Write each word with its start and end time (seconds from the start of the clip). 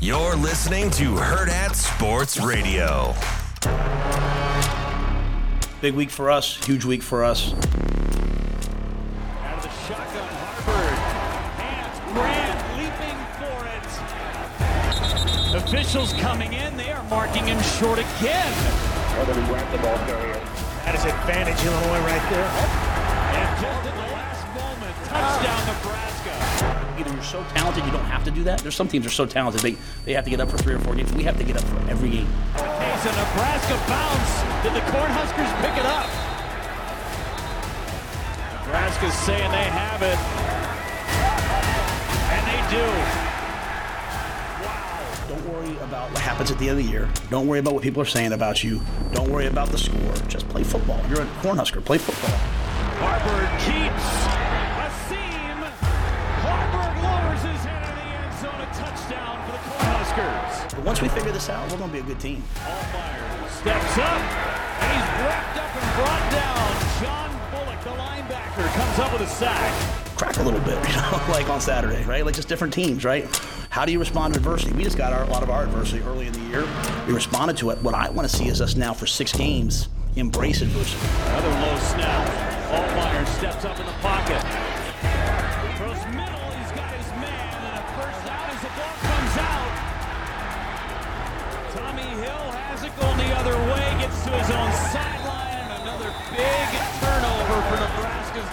You're 0.00 0.36
listening 0.36 0.90
to 0.90 1.14
Hurrdat 1.14 1.74
Sports 1.74 2.38
Radio. 2.38 3.14
Big 5.80 5.94
week 5.94 6.10
for 6.10 6.30
us, 6.30 6.64
huge 6.64 6.84
week 6.84 7.02
for 7.02 7.24
us. 7.24 7.52
Out 7.52 7.58
of 9.56 9.62
the 9.62 9.68
shotgun, 9.88 10.28
Haarberg. 10.28 10.94
Hands, 11.58 11.98
Grant 12.12 12.60
leaping 12.78 13.18
for 13.40 13.58
it. 15.56 15.64
Officials 15.64 16.12
coming 16.14 16.52
in. 16.52 16.76
They 16.76 16.92
are 16.92 17.02
marking 17.04 17.46
him 17.46 17.60
short 17.62 17.98
again. 17.98 18.52
That 20.84 20.94
is 20.94 21.04
advantage 21.04 21.64
Illinois 21.64 22.00
right 22.06 22.30
there. 22.30 22.81
Either 27.02 27.14
you're 27.14 27.24
so 27.24 27.42
talented 27.54 27.84
you 27.84 27.90
don't 27.90 28.04
have 28.04 28.22
to 28.22 28.30
do 28.30 28.44
that. 28.44 28.60
There's 28.60 28.76
some 28.76 28.86
teams 28.86 29.04
that 29.04 29.10
are 29.10 29.14
so 29.14 29.26
talented 29.26 29.60
they, 29.60 29.76
they 30.04 30.12
have 30.12 30.22
to 30.22 30.30
get 30.30 30.38
up 30.38 30.48
for 30.48 30.56
three 30.58 30.74
or 30.74 30.78
four 30.78 30.94
games. 30.94 31.12
We 31.14 31.24
have 31.24 31.36
to 31.36 31.42
get 31.42 31.56
up 31.56 31.64
for 31.64 31.90
every 31.90 32.10
game. 32.10 32.26
Case 32.54 33.04
a 33.06 33.10
Nebraska 33.10 33.74
bounce. 33.90 34.62
Did 34.62 34.72
the 34.74 34.86
Cornhuskers 34.86 35.50
pick 35.62 35.76
it 35.76 35.84
up? 35.84 36.06
Nebraska's 38.62 39.14
saying 39.14 39.50
they 39.50 39.64
have 39.64 40.02
it. 40.02 40.16
And 42.30 42.46
they 42.46 42.60
do. 42.70 42.86
Wow. 44.64 45.28
Don't 45.28 45.52
worry 45.52 45.76
about 45.78 46.12
what 46.12 46.20
happens 46.20 46.52
at 46.52 46.58
the 46.60 46.68
end 46.68 46.78
of 46.78 46.84
the 46.84 46.90
year. 46.92 47.08
Don't 47.30 47.48
worry 47.48 47.58
about 47.58 47.74
what 47.74 47.82
people 47.82 48.00
are 48.00 48.06
saying 48.06 48.32
about 48.32 48.62
you. 48.62 48.80
Don't 49.12 49.28
worry 49.28 49.46
about 49.46 49.70
the 49.70 49.78
score. 49.78 50.14
Just 50.28 50.48
play 50.50 50.62
football. 50.62 51.00
You're 51.08 51.22
a 51.22 51.26
Cornhusker. 51.42 51.84
Play 51.84 51.98
football. 51.98 52.38
Haarberg 53.00 53.58
keeps 53.58 54.41
Cornhuskers. 60.72 60.76
But 60.76 60.84
once 60.84 61.02
we 61.02 61.08
figure 61.08 61.32
this 61.32 61.48
out, 61.48 61.70
we're 61.70 61.78
going 61.78 61.90
to 61.90 61.94
be 61.94 62.00
a 62.00 62.02
good 62.02 62.20
team. 62.20 62.42
Altmyer 62.56 63.50
steps 63.50 63.98
up, 63.98 64.20
and 64.82 64.92
he's 64.92 65.08
wrapped 65.22 65.58
up 65.58 65.76
and 65.76 65.96
brought 65.96 66.32
down. 66.32 66.62
John 67.02 67.30
Bullock, 67.50 67.84
the 67.84 67.90
linebacker, 67.90 68.74
comes 68.74 68.98
up 68.98 69.12
with 69.12 69.22
a 69.22 69.26
sack. 69.26 70.16
Crack 70.16 70.36
a 70.36 70.42
little 70.42 70.60
bit, 70.60 70.76
you 70.88 70.96
know, 70.96 71.24
like 71.30 71.48
on 71.48 71.60
Saturday, 71.60 72.04
right? 72.04 72.24
Like 72.24 72.34
just 72.34 72.48
different 72.48 72.72
teams, 72.72 73.04
right? 73.04 73.24
How 73.70 73.84
do 73.84 73.92
you 73.92 73.98
respond 73.98 74.34
to 74.34 74.40
adversity? 74.40 74.72
We 74.74 74.84
just 74.84 74.98
got 74.98 75.12
our, 75.12 75.24
a 75.24 75.30
lot 75.30 75.42
of 75.42 75.50
our 75.50 75.64
adversity 75.64 76.02
early 76.02 76.26
in 76.26 76.32
the 76.32 76.40
year. 76.40 76.66
We 77.06 77.14
responded 77.14 77.56
to 77.58 77.70
it. 77.70 77.82
What 77.82 77.94
I 77.94 78.10
want 78.10 78.28
to 78.28 78.36
see 78.36 78.48
is 78.48 78.60
us 78.60 78.76
now 78.76 78.92
for 78.92 79.06
six 79.06 79.32
games 79.32 79.88
embrace 80.16 80.60
adversity. 80.60 81.08
Another 81.28 81.48
low 81.48 81.78
snap. 81.78 82.52
Altmyer 82.72 83.26
steps 83.38 83.64
up 83.64 83.78
in 83.80 83.86
the 83.86 83.92
pocket. 83.92 84.11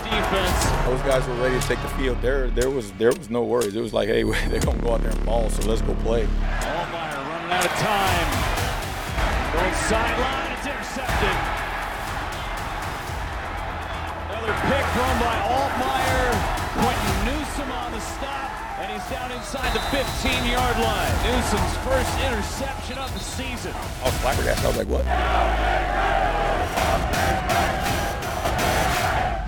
Defense. 0.03 0.85
Those 0.85 1.01
guys 1.01 1.27
were 1.27 1.35
ready 1.35 1.59
to 1.59 1.67
take 1.67 1.81
the 1.81 1.89
field. 1.89 2.21
There, 2.21 2.47
there 2.49 2.69
was, 2.69 2.91
there 2.93 3.11
was 3.11 3.29
no 3.29 3.43
worries. 3.43 3.75
It 3.75 3.81
was 3.81 3.93
like, 3.93 4.07
hey, 4.07 4.23
they're 4.49 4.59
gonna 4.59 4.81
go 4.81 4.93
out 4.93 5.01
there 5.01 5.11
and 5.11 5.25
ball, 5.25 5.49
so 5.49 5.67
let's 5.69 5.81
go 5.81 5.93
play. 5.95 6.25
Altmyer 6.25 7.17
running 7.29 7.51
out 7.51 7.65
of 7.65 7.71
time. 7.77 8.29
Going 9.53 9.73
sideline, 9.89 10.51
it's 10.53 10.67
intercepted. 10.67 11.37
Another 14.29 14.55
pick 14.69 14.85
thrown 14.93 15.17
by 15.19 15.35
Altmyer. 15.49 16.59
Quinton 16.79 17.17
Newsome 17.25 17.71
on 17.71 17.91
the 17.91 17.99
stop, 17.99 18.79
and 18.79 18.91
he's 18.91 19.03
down 19.09 19.31
inside 19.31 19.73
the 19.73 19.83
15-yard 19.91 20.77
line. 20.79 21.13
Newsome's 21.25 21.75
first 21.83 22.13
interception 22.23 22.97
of 22.97 23.11
the 23.13 23.19
season. 23.19 23.73
I 23.73 24.05
was 24.05 24.13
flabbergasted. 24.19 24.65
I 24.65 24.67
was 24.67 24.77
like, 24.77 24.87
what? 24.87 25.05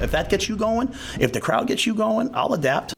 If 0.01 0.11
that 0.11 0.29
gets 0.29 0.49
you 0.49 0.55
going, 0.55 0.93
if 1.19 1.31
the 1.31 1.39
crowd 1.39 1.67
gets 1.67 1.85
you 1.85 1.93
going, 1.93 2.31
I'll 2.33 2.53
adapt. 2.53 2.95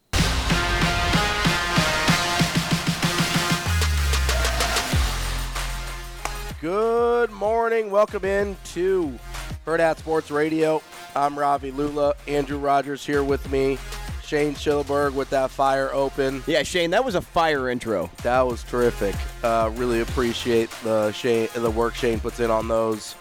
Good 6.61 7.31
morning. 7.31 7.91
Welcome 7.91 8.23
in 8.23 8.55
to 8.73 9.19
Hurrdat 9.65 9.97
Sports 9.97 10.31
Radio. 10.31 10.81
I'm 11.13 11.37
Ravi 11.37 11.71
Lulla. 11.71 12.15
Andrew 12.25 12.57
Rogers 12.57 13.05
here 13.05 13.23
with 13.23 13.51
me. 13.51 13.77
Shane 14.23 14.55
Schillerberg 14.55 15.13
with 15.13 15.29
that 15.31 15.51
fire 15.51 15.93
open. 15.93 16.41
Yeah, 16.47 16.63
Shane, 16.63 16.91
that 16.91 17.03
was 17.03 17.15
a 17.15 17.21
fire 17.21 17.69
intro. 17.69 18.09
That 18.23 18.41
was 18.47 18.63
terrific. 18.63 19.13
Uh, 19.43 19.71
really 19.75 19.99
appreciate 19.99 20.69
the 20.83 21.11
Shane, 21.11 21.49
the 21.53 21.69
work 21.69 21.95
Shane 21.95 22.21
puts 22.21 22.39
in 22.39 22.49
on 22.49 22.69
those. 22.69 23.15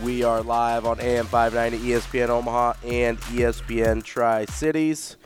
We 0.00 0.24
are 0.24 0.42
live 0.42 0.86
on 0.86 1.00
AM 1.00 1.26
590 1.26 1.86
ESPN 1.90 2.28
Omaha 2.28 2.74
and 2.84 3.18
ESPN 3.20 4.02
Tri 4.02 4.46
Cities. 4.46 5.16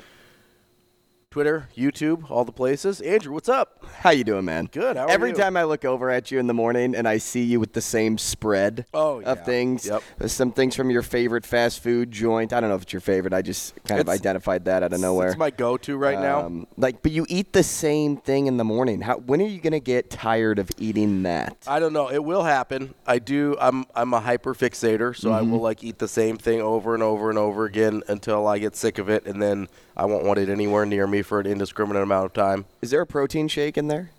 Twitter, 1.36 1.68
YouTube, 1.76 2.30
all 2.30 2.46
the 2.46 2.50
places. 2.52 3.02
Andrew, 3.02 3.34
what's 3.34 3.50
up? 3.50 3.84
How 3.98 4.08
you 4.08 4.24
doing, 4.24 4.46
man? 4.46 4.70
Good. 4.72 4.96
How 4.96 5.04
are 5.04 5.10
Every 5.10 5.28
you? 5.32 5.34
time 5.36 5.54
I 5.58 5.64
look 5.64 5.84
over 5.84 6.08
at 6.08 6.30
you 6.30 6.38
in 6.38 6.46
the 6.46 6.54
morning 6.54 6.94
and 6.96 7.06
I 7.06 7.18
see 7.18 7.42
you 7.42 7.60
with 7.60 7.74
the 7.74 7.82
same 7.82 8.16
spread 8.16 8.86
Oh, 8.94 9.20
of 9.20 9.44
things, 9.44 9.84
Yep. 9.86 10.02
uh, 10.18 10.28
some 10.28 10.50
things 10.50 10.74
from 10.74 10.88
your 10.88 11.02
favorite 11.02 11.44
fast 11.44 11.82
food 11.82 12.10
joint. 12.10 12.54
I 12.54 12.60
don't 12.60 12.70
know 12.70 12.76
if 12.76 12.84
it's 12.84 12.92
your 12.94 13.00
favorite. 13.00 13.34
I 13.34 13.42
just 13.42 13.74
kind 13.84 14.00
of 14.00 14.08
identified 14.08 14.64
that 14.64 14.82
out 14.82 14.94
of 14.94 15.00
nowhere. 15.00 15.28
It's 15.28 15.36
my 15.36 15.50
go-to 15.50 15.98
right 15.98 16.18
now. 16.18 16.40
Um, 16.46 16.66
like, 16.78 17.02
but 17.02 17.12
you 17.12 17.26
eat 17.28 17.52
the 17.52 17.62
same 17.62 18.16
thing 18.16 18.46
in 18.46 18.56
the 18.56 18.64
morning. 18.64 19.02
How? 19.02 19.18
When 19.18 19.42
are 19.42 19.46
you 19.46 19.60
gonna 19.60 19.78
get 19.78 20.08
tired 20.08 20.58
of 20.58 20.70
eating 20.78 21.24
that? 21.24 21.54
I 21.66 21.80
don't 21.80 21.92
know. 21.92 22.10
It 22.10 22.24
will 22.24 22.44
happen. 22.44 22.94
I 23.06 23.18
do. 23.18 23.58
I'm 23.60 23.84
I'm 23.94 24.14
a 24.14 24.20
hyper 24.20 24.54
fixator, 24.54 25.14
so 25.14 25.34
I 25.34 25.42
Mm-hmm. 25.42 25.50
will 25.50 25.60
like 25.60 25.84
eat 25.84 25.98
the 25.98 26.08
same 26.08 26.38
thing 26.38 26.62
over 26.62 26.94
and 26.94 27.02
over 27.02 27.28
and 27.28 27.38
over 27.38 27.66
again 27.66 28.02
until 28.08 28.46
I 28.46 28.58
get 28.58 28.74
sick 28.74 28.96
of 28.96 29.10
it, 29.10 29.26
and 29.26 29.42
then 29.42 29.68
I 29.98 30.06
won't 30.06 30.24
want 30.24 30.38
it 30.38 30.48
anywhere 30.48 30.86
near 30.86 31.06
me 31.06 31.22
for 31.26 31.40
an 31.40 31.46
indiscriminate 31.46 32.02
amount 32.02 32.24
of 32.26 32.32
time. 32.32 32.64
Is 32.80 32.90
there 32.90 33.00
a 33.02 33.06
protein 33.06 33.48
shake 33.48 33.76
in 33.76 33.88
there? 33.88 34.10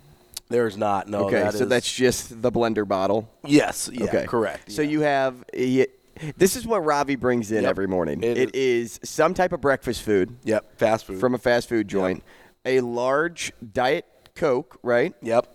There's 0.49 0.77
not. 0.77 1.07
No. 1.09 1.25
okay, 1.25 1.39
that 1.41 1.53
so 1.53 1.63
is- 1.63 1.69
that's 1.69 1.91
just 1.91 2.41
the 2.41 2.51
blender 2.51 2.87
bottle. 2.87 3.29
yes. 3.45 3.89
Yeah. 3.91 4.03
okay, 4.05 4.25
Correct. 4.27 4.71
So 4.71 4.81
yeah. 4.81 4.89
you 4.89 5.01
have. 5.01 5.43
This 6.35 6.55
is 6.55 6.65
what 6.65 6.83
Ravi 6.83 7.15
brings 7.15 7.51
in 7.51 7.61
Yep. 7.63 7.69
every 7.69 7.87
morning. 7.87 8.23
It 8.23 8.37
it 8.37 8.55
is. 8.55 8.99
some 9.03 9.33
type 9.33 9.51
of 9.53 9.61
breakfast 9.61 10.01
food 10.01 10.35
Yep, 10.45 10.77
fast 10.79 11.05
food. 11.05 11.19
from 11.19 11.35
a 11.35 11.37
fast 11.37 11.69
food 11.69 11.87
joint, 11.87 12.23
Yep. 12.65 12.73
a 12.73 12.85
large 12.85 13.51
diet 13.73 14.05
Coke, 14.35 14.79
right? 14.83 15.13
yep. 15.21 15.47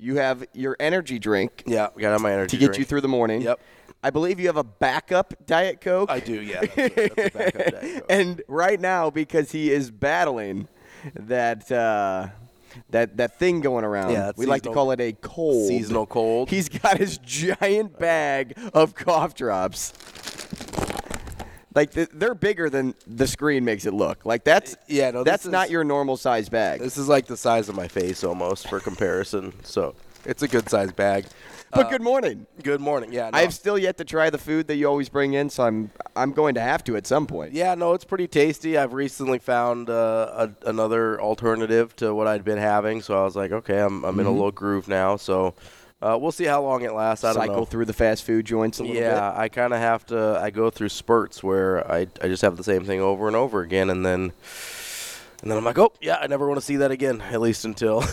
You 0.00 0.16
have 0.16 0.44
your 0.52 0.76
energy 0.80 1.18
drink 1.18 1.64
Yeah, 1.66 1.88
we 1.94 2.02
got 2.02 2.20
my 2.20 2.32
energy 2.32 2.56
to 2.56 2.60
get 2.60 2.66
drink. 2.66 2.78
you 2.80 2.84
through 2.86 3.00
the 3.02 3.08
morning. 3.08 3.42
Yep. 3.42 3.60
I 4.02 4.10
believe 4.10 4.38
you 4.38 4.46
have 4.46 4.56
a 4.56 4.64
backup 4.64 5.34
diet 5.46 5.80
Coke. 5.80 6.10
I 6.10 6.20
do, 6.20 6.40
yeah. 6.40 6.60
That's, 6.60 6.76
a, 6.78 6.88
that's 6.88 7.34
a 7.34 7.38
backup 7.38 7.64
Diet 7.70 7.94
Coke. 7.94 8.06
and 8.08 8.42
right 8.48 8.80
now, 8.80 9.10
because 9.10 9.50
he 9.52 9.70
is 9.72 9.90
battling 9.90 10.68
that 11.14 11.70
uh, 11.72 12.28
that 12.90 13.16
that 13.16 13.38
thing 13.38 13.60
going 13.60 13.84
around, 13.84 14.12
Yeah, 14.12 14.32
we 14.36 14.46
like 14.46 14.62
to 14.62 14.72
call 14.72 14.92
it 14.92 15.00
a 15.00 15.12
cold. 15.14 15.66
seasonal 15.68 16.06
cold. 16.06 16.48
He's 16.50 16.68
got 16.68 16.98
his 16.98 17.18
giant 17.18 17.98
bag 17.98 18.56
of 18.72 18.94
cough 18.94 19.34
drops. 19.34 19.92
Like 21.74 21.92
th- 21.92 22.08
they're 22.12 22.34
bigger 22.34 22.70
than 22.70 22.94
the 23.06 23.26
screen 23.26 23.64
makes 23.64 23.84
it 23.86 23.94
look. 23.94 24.24
Like 24.24 24.42
that's 24.44 24.76
Yeah, 24.88 25.10
no, 25.10 25.22
that's 25.22 25.46
not 25.46 25.70
your 25.70 25.84
normal 25.84 26.16
size 26.16 26.48
bag. 26.48 26.80
This 26.80 26.96
is 26.96 27.08
like 27.08 27.26
the 27.26 27.36
size 27.36 27.68
of 27.68 27.74
my 27.76 27.86
face 27.88 28.24
almost 28.24 28.68
for 28.68 28.80
comparison. 28.80 29.52
So 29.62 29.94
it's 30.28 30.42
a 30.42 30.48
good 30.48 30.68
sized 30.68 30.94
bag. 30.94 31.24
but 31.72 31.90
good 31.90 32.02
morning. 32.02 32.46
Good 32.62 32.80
morning. 32.80 33.12
Yeah, 33.12 33.30
no. 33.30 33.38
I've 33.38 33.54
still 33.54 33.78
yet 33.78 33.96
to 33.98 34.04
try 34.04 34.30
the 34.30 34.38
food 34.38 34.68
that 34.68 34.76
you 34.76 34.86
always 34.86 35.08
bring 35.08 35.32
in, 35.32 35.50
so 35.50 35.64
I'm 35.64 35.90
I'm 36.14 36.32
going 36.32 36.54
to 36.54 36.60
have 36.60 36.84
to 36.84 36.96
at 36.96 37.06
some 37.06 37.26
point. 37.26 37.52
Yeah, 37.52 37.74
no, 37.74 37.94
it's 37.94 38.04
pretty 38.04 38.28
tasty. 38.28 38.76
I've 38.76 38.92
recently 38.92 39.38
found 39.38 39.90
uh, 39.90 40.48
a, 40.64 40.68
another 40.68 41.20
alternative 41.20 41.96
to 41.96 42.14
what 42.14 42.26
I'd 42.26 42.44
been 42.44 42.58
having, 42.58 43.02
so 43.02 43.18
I 43.18 43.24
was 43.24 43.34
like, 43.34 43.52
okay, 43.52 43.80
I'm, 43.80 44.04
I'm 44.04 44.20
in 44.20 44.26
a 44.26 44.30
little 44.30 44.52
groove 44.52 44.86
now. 44.86 45.16
So 45.16 45.54
uh, 46.00 46.16
we'll 46.20 46.32
see 46.32 46.44
how 46.44 46.62
long 46.62 46.82
it 46.82 46.92
lasts. 46.92 47.24
I 47.24 47.32
don't 47.32 47.42
Cycle 47.42 47.56
know. 47.56 47.64
through 47.64 47.86
the 47.86 47.92
fast 47.92 48.24
food 48.24 48.46
joints 48.46 48.78
a 48.78 48.82
little 48.82 48.96
yeah, 48.96 49.10
bit. 49.10 49.16
Yeah, 49.16 49.32
I 49.34 49.48
kind 49.48 49.72
of 49.72 49.80
have 49.80 50.06
to. 50.06 50.38
I 50.40 50.50
go 50.50 50.70
through 50.70 50.90
spurts 50.90 51.42
where 51.42 51.90
I 51.90 52.06
I 52.22 52.28
just 52.28 52.42
have 52.42 52.56
the 52.56 52.64
same 52.64 52.84
thing 52.84 53.00
over 53.00 53.26
and 53.26 53.36
over 53.36 53.62
again, 53.62 53.90
and 53.90 54.04
then 54.06 54.32
and 55.42 55.50
then 55.50 55.56
I'm 55.58 55.64
like, 55.64 55.78
oh 55.78 55.92
yeah, 56.00 56.16
I 56.20 56.26
never 56.26 56.46
want 56.48 56.58
to 56.60 56.64
see 56.64 56.76
that 56.76 56.90
again. 56.90 57.20
At 57.20 57.40
least 57.40 57.64
until 57.64 58.04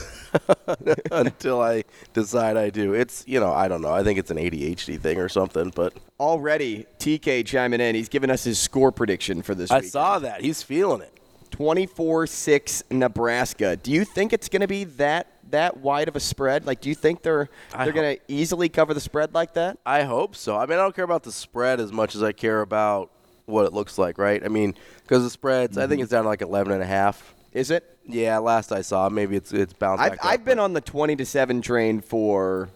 until 1.11 1.61
I 1.61 1.83
decide 2.13 2.57
I 2.57 2.69
do. 2.69 2.93
It's 2.93 3.23
you 3.27 3.39
know 3.39 3.51
I 3.51 3.67
don't 3.67 3.81
know. 3.81 3.93
I 3.93 4.03
think 4.03 4.19
it's 4.19 4.31
an 4.31 4.37
ADHD 4.37 4.99
thing 4.99 5.19
or 5.19 5.29
something, 5.29 5.71
but 5.75 5.93
Already, 6.19 6.85
TK 6.99 7.45
chiming 7.45 7.81
in. 7.81 7.93
He's 7.95 8.09
giving 8.09 8.29
us 8.29 8.43
his 8.43 8.57
score 8.57 8.91
prediction 8.91 9.41
for 9.41 9.53
this 9.53 9.69
I 9.69 9.79
week. 9.79 9.89
saw 9.89 10.19
that. 10.19 10.41
He's 10.41 10.63
feeling 10.63 11.01
it. 11.01 11.11
24-6 11.51 12.83
Nebraska. 12.91 13.75
Do 13.77 13.91
you 13.91 14.03
think 14.05 14.33
it's 14.33 14.49
going 14.49 14.61
to 14.61 14.67
be 14.67 14.85
that 14.85 15.27
that 15.51 15.77
wide 15.77 16.07
of 16.07 16.15
a 16.15 16.19
spread? 16.19 16.65
Like, 16.65 16.81
do 16.81 16.89
you 16.89 16.95
think 16.95 17.21
they're 17.21 17.49
I 17.73 17.83
they're 17.85 17.93
going 17.93 18.15
to 18.15 18.21
easily 18.27 18.69
cover 18.69 18.93
the 18.93 18.99
spread 18.99 19.33
like 19.33 19.53
that? 19.53 19.77
I 19.85 20.03
hope 20.03 20.35
so. 20.35 20.57
I 20.57 20.65
mean, 20.65 20.79
I 20.79 20.81
don't 20.81 20.95
care 20.95 21.05
about 21.05 21.23
the 21.23 21.31
spread 21.31 21.79
as 21.79 21.91
much 21.91 22.15
as 22.15 22.23
I 22.23 22.31
care 22.31 22.61
about 22.61 23.11
what 23.45 23.65
it 23.65 23.73
looks 23.73 23.97
like, 23.97 24.17
right? 24.17 24.43
I 24.43 24.47
mean, 24.47 24.75
because 25.03 25.23
the 25.23 25.29
spreads, 25.29 25.77
I 25.77 25.81
think 25.81 25.93
mm-hmm. 25.93 26.03
it's 26.03 26.11
down 26.11 26.23
to 26.23 26.29
like 26.29 26.41
11 26.41 26.73
and 26.73 26.81
a 26.81 26.85
half. 26.85 27.33
Is 27.53 27.71
it? 27.71 27.97
Yeah, 28.05 28.37
last 28.39 28.71
I 28.71 28.81
saw, 28.81 29.07
maybe 29.09 29.35
it's 29.35 29.53
it's 29.53 29.73
bounced 29.73 30.03
I've, 30.03 30.11
back 30.13 30.19
up, 30.19 30.25
I've 30.25 30.45
been 30.45 30.57
but- 30.57 30.63
on 30.63 30.73
the 30.73 30.81
20 30.81 31.15
to 31.15 31.25
7 31.25 31.61
train 31.61 32.01
for 32.01 32.69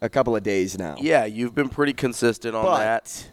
a 0.00 0.08
couple 0.08 0.34
of 0.36 0.42
days 0.42 0.78
now. 0.78 0.96
Yeah, 0.98 1.24
you've 1.24 1.54
been 1.54 1.68
pretty 1.68 1.92
consistent 1.92 2.54
on 2.54 2.64
but 2.64 2.78
that. 2.78 3.28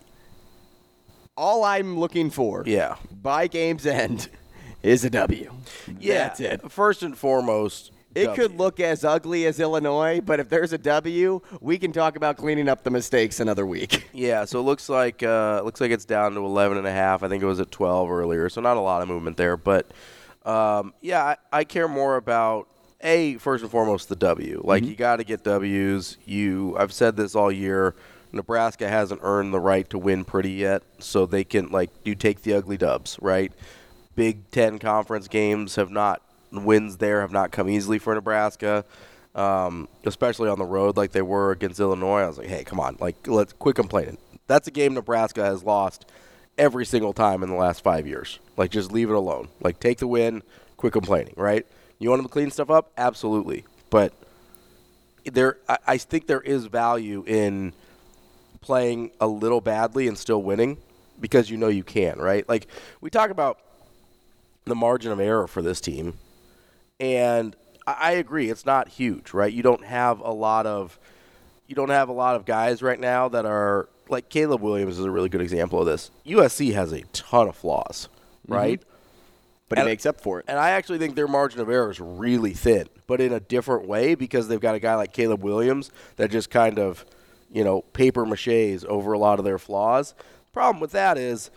all 1.36 1.64
I'm 1.64 2.00
looking 2.00 2.30
for 2.30 2.64
Yeah. 2.66 2.96
by 3.12 3.48
game's 3.48 3.86
end 3.86 4.30
is 4.84 5.04
a 5.04 5.10
W. 5.10 5.52
Yeah, 6.00 6.28
That's 6.28 6.40
it. 6.40 6.72
First 6.72 7.04
and 7.04 7.18
foremost, 7.18 7.92
It 8.16 8.26
W. 8.26 8.42
could 8.42 8.58
look 8.58 8.80
as 8.80 9.04
ugly 9.04 9.46
as 9.46 9.60
Illinois, 9.60 10.22
but 10.22 10.40
if 10.40 10.50
there's 10.50 10.72
a 10.74 10.78
W, 10.78 11.42
we 11.62 11.78
can 11.78 11.92
talk 11.92 12.16
about 12.16 12.38
cleaning 12.38 12.70
up 12.70 12.84
the 12.84 12.92
mistakes 12.92 13.40
another 13.40 13.66
week. 13.66 14.10
Yeah, 14.16 14.46
so 14.46 14.60
it 14.60 14.64
looks 14.64 14.90
like 14.90 15.24
uh, 15.24 15.62
looks 15.66 15.82
like 15.82 15.90
it's 15.90 16.06
down 16.06 16.34
to 16.34 16.46
11 16.46 16.78
and 16.78 16.86
a 16.86 16.92
half. 16.92 17.24
I 17.24 17.30
think 17.30 17.42
it 17.42 17.48
was 17.48 17.60
at 17.60 17.72
12 17.72 18.12
earlier, 18.12 18.48
so 18.48 18.62
not 18.62 18.78
a 18.78 18.80
lot 18.80 19.02
of 19.02 19.08
movement 19.08 19.38
there. 19.38 19.58
But 19.58 19.92
um, 20.46 20.94
yeah, 21.02 21.24
I, 21.24 21.38
I 21.52 21.64
care 21.64 21.88
more 21.88 22.16
about 22.16 22.68
a 23.02 23.38
first 23.38 23.64
and 23.64 23.72
foremost 23.72 24.10
the 24.10 24.16
W. 24.16 24.62
Like 24.64 24.84
you 24.84 24.96
got 24.96 25.18
to 25.18 25.24
get 25.24 25.44
W's. 25.44 26.18
You, 26.26 26.76
I've 26.78 26.94
said 26.94 27.18
this 27.18 27.34
all 27.36 27.52
year. 27.52 27.96
Nebraska 28.32 28.88
hasn't 28.88 29.22
earned 29.24 29.54
the 29.54 29.60
right 29.60 29.90
to 29.90 29.98
win 29.98 30.26
pretty 30.26 30.52
yet, 30.52 30.84
so 31.00 31.26
they 31.26 31.44
can 31.44 31.70
like 31.70 31.90
you 32.04 32.14
take 32.16 32.44
the 32.44 32.54
ugly 32.54 32.78
dubs, 32.78 33.18
right? 33.22 33.52
Big 34.16 34.50
Ten 34.52 34.80
conference 34.80 35.28
games 35.28 35.76
have 35.76 35.90
not 35.92 36.22
wins 36.62 36.98
there 36.98 37.22
have 37.22 37.32
not 37.32 37.52
come 37.52 37.70
easily 37.70 38.00
for 38.00 38.14
Nebraska, 38.14 38.86
um, 39.36 39.88
especially 40.06 40.50
on 40.50 40.60
the 40.60 40.66
road 40.66 40.98
like 40.98 41.12
they 41.12 41.22
were 41.22 41.52
against 41.52 41.80
Illinois. 41.80 42.22
I 42.22 42.28
was 42.28 42.38
like, 42.38 42.48
hey, 42.48 42.64
come 42.64 42.80
on, 42.80 42.98
like 43.00 43.28
let's 43.28 43.54
quit 43.54 43.76
complaining. 43.76 44.18
That's 44.48 44.68
a 44.68 44.72
game 44.72 44.94
Nebraska 44.94 45.44
has 45.44 45.64
lost 45.64 46.06
every 46.58 46.86
single 46.86 47.14
time 47.14 47.44
in 47.44 47.50
the 47.50 47.56
last 47.56 47.84
five 47.84 48.06
years. 48.06 48.40
Like 48.58 48.72
just 48.72 48.92
leave 48.92 49.10
it 49.10 49.16
alone. 49.16 49.50
Like 49.62 49.80
take 49.80 49.98
the 49.98 50.08
win, 50.08 50.44
quit 50.78 50.94
complaining. 50.94 51.34
Right? 51.38 51.66
You 52.00 52.10
want 52.10 52.20
them 52.20 52.28
to 52.28 52.34
clean 52.34 52.52
stuff 52.52 52.70
up? 52.70 52.92
Absolutely, 52.98 53.66
but 53.90 54.14
there, 55.26 55.58
I, 55.70 55.78
I 55.88 55.98
think 55.98 56.28
there 56.28 56.42
is 56.42 56.66
value 56.66 57.24
in 57.26 57.74
playing 58.62 59.12
a 59.20 59.28
little 59.28 59.62
badly 59.62 60.08
and 60.08 60.18
still 60.18 60.42
winning 60.42 60.78
because 61.20 61.50
you 61.50 61.58
know 61.58 61.68
you 61.68 61.84
can, 61.84 62.20
right? 62.20 62.48
Like 62.48 62.68
we 63.02 63.10
talk 63.10 63.30
about 63.30 63.60
the 64.66 64.76
margin 64.76 65.12
of 65.12 65.20
error 65.20 65.48
for 65.48 65.62
this 65.62 65.82
team, 65.82 66.18
and 67.00 67.56
I, 67.86 68.14
agree, 68.14 68.50
it's 68.50 68.66
not 68.66 68.88
huge, 68.88 69.34
right? 69.34 69.52
You 69.52 69.64
don't 69.64 69.84
have 69.84 70.20
a 70.20 70.32
lot 70.32 70.66
of 70.66 71.00
you 71.68 71.76
don't 71.76 71.90
have 71.90 72.10
a 72.10 72.14
lot 72.14 72.36
of 72.36 72.46
guys 72.46 72.82
right 72.82 73.00
now 73.00 73.30
that 73.30 73.46
are 73.46 73.90
like 74.10 74.30
Caleb 74.30 74.62
Williams 74.62 75.00
is 75.00 75.06
a 75.06 75.12
really 75.12 75.30
good 75.30 75.42
example 75.42 75.80
of 75.80 75.86
this. 75.86 76.12
USC 76.26 76.74
has 76.74 76.92
a 76.92 77.02
ton 77.14 77.48
of 77.48 77.56
flaws, 77.56 78.10
mm-hmm. 78.44 78.54
right? 78.54 78.84
But 79.70 79.80
And- 79.80 79.88
it 79.88 79.92
makes 79.92 80.06
up 80.06 80.22
for 80.22 80.40
it. 80.40 80.46
And 80.48 80.60
I 80.60 80.72
actually 80.72 81.00
think 81.00 81.16
their 81.16 81.28
margin 81.28 81.60
of 81.62 81.70
error 81.70 81.90
is 81.90 82.00
really 82.00 82.54
thin, 82.54 82.88
but 83.08 83.22
in 83.22 83.34
a 83.34 83.40
different 83.40 83.88
way 83.88 84.14
because 84.14 84.48
they've 84.48 84.60
got 84.60 84.76
a 84.76 84.80
guy 84.80 84.96
like 84.96 85.14
Caleb 85.14 85.42
Williams 85.42 85.90
that 86.18 86.32
just 86.32 86.50
kind 86.50 86.78
of, 86.78 87.06
you 87.52 87.64
know, 87.64 87.82
paper 87.82 88.26
maches 88.26 88.86
over 88.86 89.14
a 89.14 89.18
lot 89.18 89.40
of 89.40 89.46
their 89.46 89.58
flaws. 89.58 90.14
Problem 90.52 90.80
with 90.80 90.92
that 90.92 91.18
is 91.18 91.50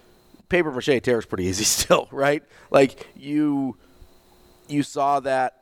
paper 0.48 0.70
mache 0.70 1.02
tears 1.02 1.26
pretty 1.26 1.44
easy 1.44 1.64
still, 1.64 2.08
right? 2.10 2.42
Like 2.70 3.08
you 3.16 3.76
you 4.68 4.82
saw 4.82 5.20
that 5.20 5.54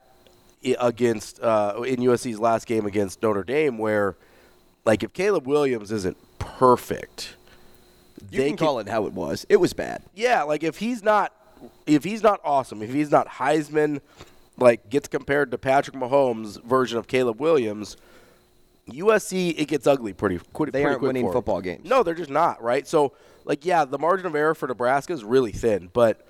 against 0.79 1.41
uh, 1.41 1.83
in 1.87 1.97
USC's 1.97 2.39
last 2.39 2.67
game 2.67 2.87
against 2.87 3.23
Notre 3.23 3.45
Dame 3.45 3.77
where 3.79 4.17
like 4.85 5.03
if 5.03 5.13
Caleb 5.13 5.47
Williams 5.47 5.93
isn't 5.93 6.17
perfect, 6.39 7.37
You 8.31 8.45
can 8.45 8.57
call 8.57 8.79
it 8.79 8.89
how 8.89 9.07
it 9.07 9.13
was. 9.13 9.45
It 9.49 9.57
was 9.57 9.73
bad. 9.73 10.03
yeah, 10.15 10.43
like 10.43 10.63
if 10.63 10.79
he's 10.79 11.03
not 11.03 11.33
if 11.87 12.05
he's 12.05 12.23
not 12.23 12.41
awesome, 12.45 12.83
if 12.83 12.93
he's 12.93 13.11
not 13.11 13.29
Heisman, 13.29 14.01
like 14.59 14.89
gets 14.91 15.09
compared 15.09 15.51
to 15.51 15.59
Patrick 15.59 15.97
Mahomes' 15.97 16.63
version 16.63 16.99
of 16.99 17.07
Caleb 17.09 17.41
Williams, 17.41 17.97
USC 18.89 19.55
it 19.59 19.69
gets 19.69 19.87
ugly 19.87 20.13
pretty 20.13 20.39
quick. 20.53 20.73
They 20.73 20.81
pretty 20.81 20.87
aren't 20.87 20.99
quick 21.01 21.09
winning 21.09 21.31
football 21.33 21.61
games. 21.61 21.89
No, 21.89 22.03
they're 22.03 22.15
just 22.15 22.31
not 22.31 22.63
right. 22.63 22.87
So 22.87 23.13
like 23.45 23.65
yeah, 23.65 23.85
the 23.85 23.99
margin 23.99 24.27
of 24.27 24.35
error 24.35 24.55
for 24.55 24.67
Nebraska 24.69 25.13
is 25.13 25.25
really 25.25 25.53
thin, 25.53 25.91
but 25.93 26.27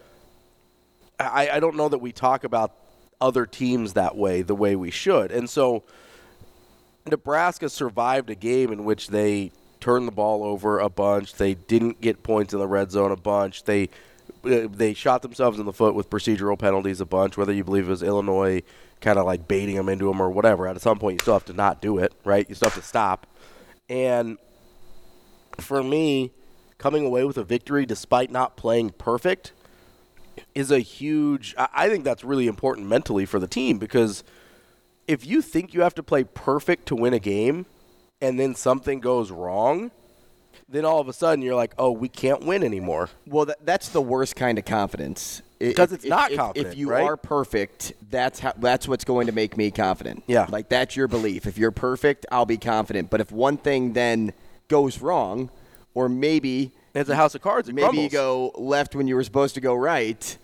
I, 1.19 1.51
I 1.55 1.61
don't 1.61 1.77
know 1.77 1.89
that 1.89 1.99
we 1.99 2.13
talk 2.13 2.45
about 2.45 2.73
other 3.21 3.47
teams 3.47 3.93
that 3.93 4.17
way 4.17 4.43
the 4.43 4.55
way 4.55 4.77
we 4.77 4.91
should, 4.91 5.31
and 5.31 5.49
so 5.49 5.85
Nebraska 7.07 7.69
survived 7.69 8.31
a 8.31 8.35
game 8.35 8.73
in 8.73 8.85
which 8.85 9.09
they 9.09 9.53
turned 9.81 10.09
the 10.09 10.13
ball 10.13 10.43
over 10.43 10.79
a 10.79 10.89
bunch. 10.89 11.35
They 11.35 11.55
didn't 11.55 12.01
get 12.01 12.23
points 12.23 12.55
in 12.55 12.59
the 12.59 12.67
red 12.67 12.91
zone 12.91 13.13
a 13.13 13.17
bunch. 13.17 13.65
They 13.65 13.91
uh, 14.45 14.69
they 14.71 14.95
shot 14.95 15.23
themselves 15.23 15.59
in 15.59 15.67
the 15.67 15.73
foot 15.73 15.95
with 15.95 16.09
procedural 16.09 16.59
penalties 16.59 17.01
a 17.01 17.07
bunch. 17.07 17.37
Whether 17.37 17.53
you 17.53 17.65
believe 17.65 17.87
it 17.87 17.91
was 17.91 18.03
Illinois 18.03 18.63
kind 19.01 19.19
of 19.19 19.27
like 19.27 19.47
baiting 19.47 19.77
them 19.77 19.89
into 19.89 20.07
them 20.07 20.21
or 20.21 20.31
whatever, 20.31 20.67
at 20.67 20.81
some 20.81 20.99
point 20.99 21.15
you 21.15 21.19
still 21.21 21.35
have 21.35 21.45
to 21.47 21.53
not 21.53 21.83
do 21.83 21.99
it, 21.99 22.15
right? 22.25 22.49
You 22.49 22.55
still 22.55 22.71
have 22.71 22.81
to 22.81 22.87
stop. 22.87 23.27
And 23.89 24.39
for 25.61 25.83
me, 25.83 26.33
coming 26.79 27.05
away 27.05 27.25
with 27.25 27.37
a 27.37 27.45
victory 27.45 27.85
despite 27.85 28.31
not 28.31 28.57
playing 28.57 28.91
perfect 28.91 29.53
is 30.55 30.71
a 30.71 30.79
huge. 30.81 31.55
I 31.59 31.89
think 31.89 32.05
that's 32.05 32.25
really 32.25 32.47
important 32.47 32.87
mentally 32.89 33.27
for 33.27 33.39
the 33.39 33.47
team 33.49 33.79
because 33.79 34.23
if 35.07 35.27
you 35.27 35.43
think 35.43 35.75
you 35.75 35.83
have 35.83 35.95
to 35.97 36.03
play 36.03 36.25
perfect 36.25 36.87
to 36.87 36.97
win 36.97 37.13
a 37.15 37.19
game 37.19 37.67
and 38.21 38.39
then 38.39 38.55
something 38.55 39.01
goes 39.01 39.31
wrong, 39.31 39.91
then 40.69 40.85
all 40.85 41.01
of 41.01 41.09
a 41.09 41.13
sudden 41.13 41.43
you're 41.43 41.55
like, 41.55 41.75
oh, 41.79 41.91
we 41.91 42.09
can't 42.09 42.45
win 42.45 42.63
anymore. 42.63 43.11
Well, 43.27 43.47
that, 43.47 43.67
that's 43.67 43.89
the 43.91 44.01
worst 44.01 44.37
kind 44.37 44.59
of 44.59 44.65
confidence. 44.65 45.43
Because 45.59 45.93
if- 45.93 46.01
it's 46.01 46.05
not 46.09 46.31
if, 46.31 46.39
confident, 46.39 46.73
If 46.73 46.79
you 46.79 46.91
right? 46.91 47.03
are 47.03 47.17
perfect, 47.17 47.93
that's 48.11 48.39
how 48.41 48.53
that's 48.57 48.87
what's 48.89 49.05
going 49.05 49.27
to 49.27 49.33
make 49.33 49.57
me 49.57 49.71
confident. 49.71 50.23
Yeah. 50.27 50.47
like 50.51 50.69
that's 50.69 50.95
your 50.97 51.09
belief. 51.09 51.47
If 51.47 51.59
you're 51.59 51.71
perfect, 51.71 52.27
I'll 52.31 52.47
be 52.47 52.59
confident. 52.59 53.11
But 53.11 53.21
if 53.21 53.31
one 53.33 53.57
thing 53.57 53.93
then 53.93 54.33
goes 54.69 55.01
wrong, 55.01 55.51
or 55.95 56.09
maybe 56.09 56.73
It's 56.95 57.11
a 57.11 57.17
house 57.17 57.35
of 57.35 57.43
cards. 57.43 57.73
Maybe 57.73 57.99
you 57.99 58.09
go 58.09 58.53
left 58.57 58.95
when 58.95 59.07
you 59.07 59.15
were 59.17 59.25
supposed 59.25 59.55
to 59.57 59.61
go 59.61 59.75
right, 59.75 60.37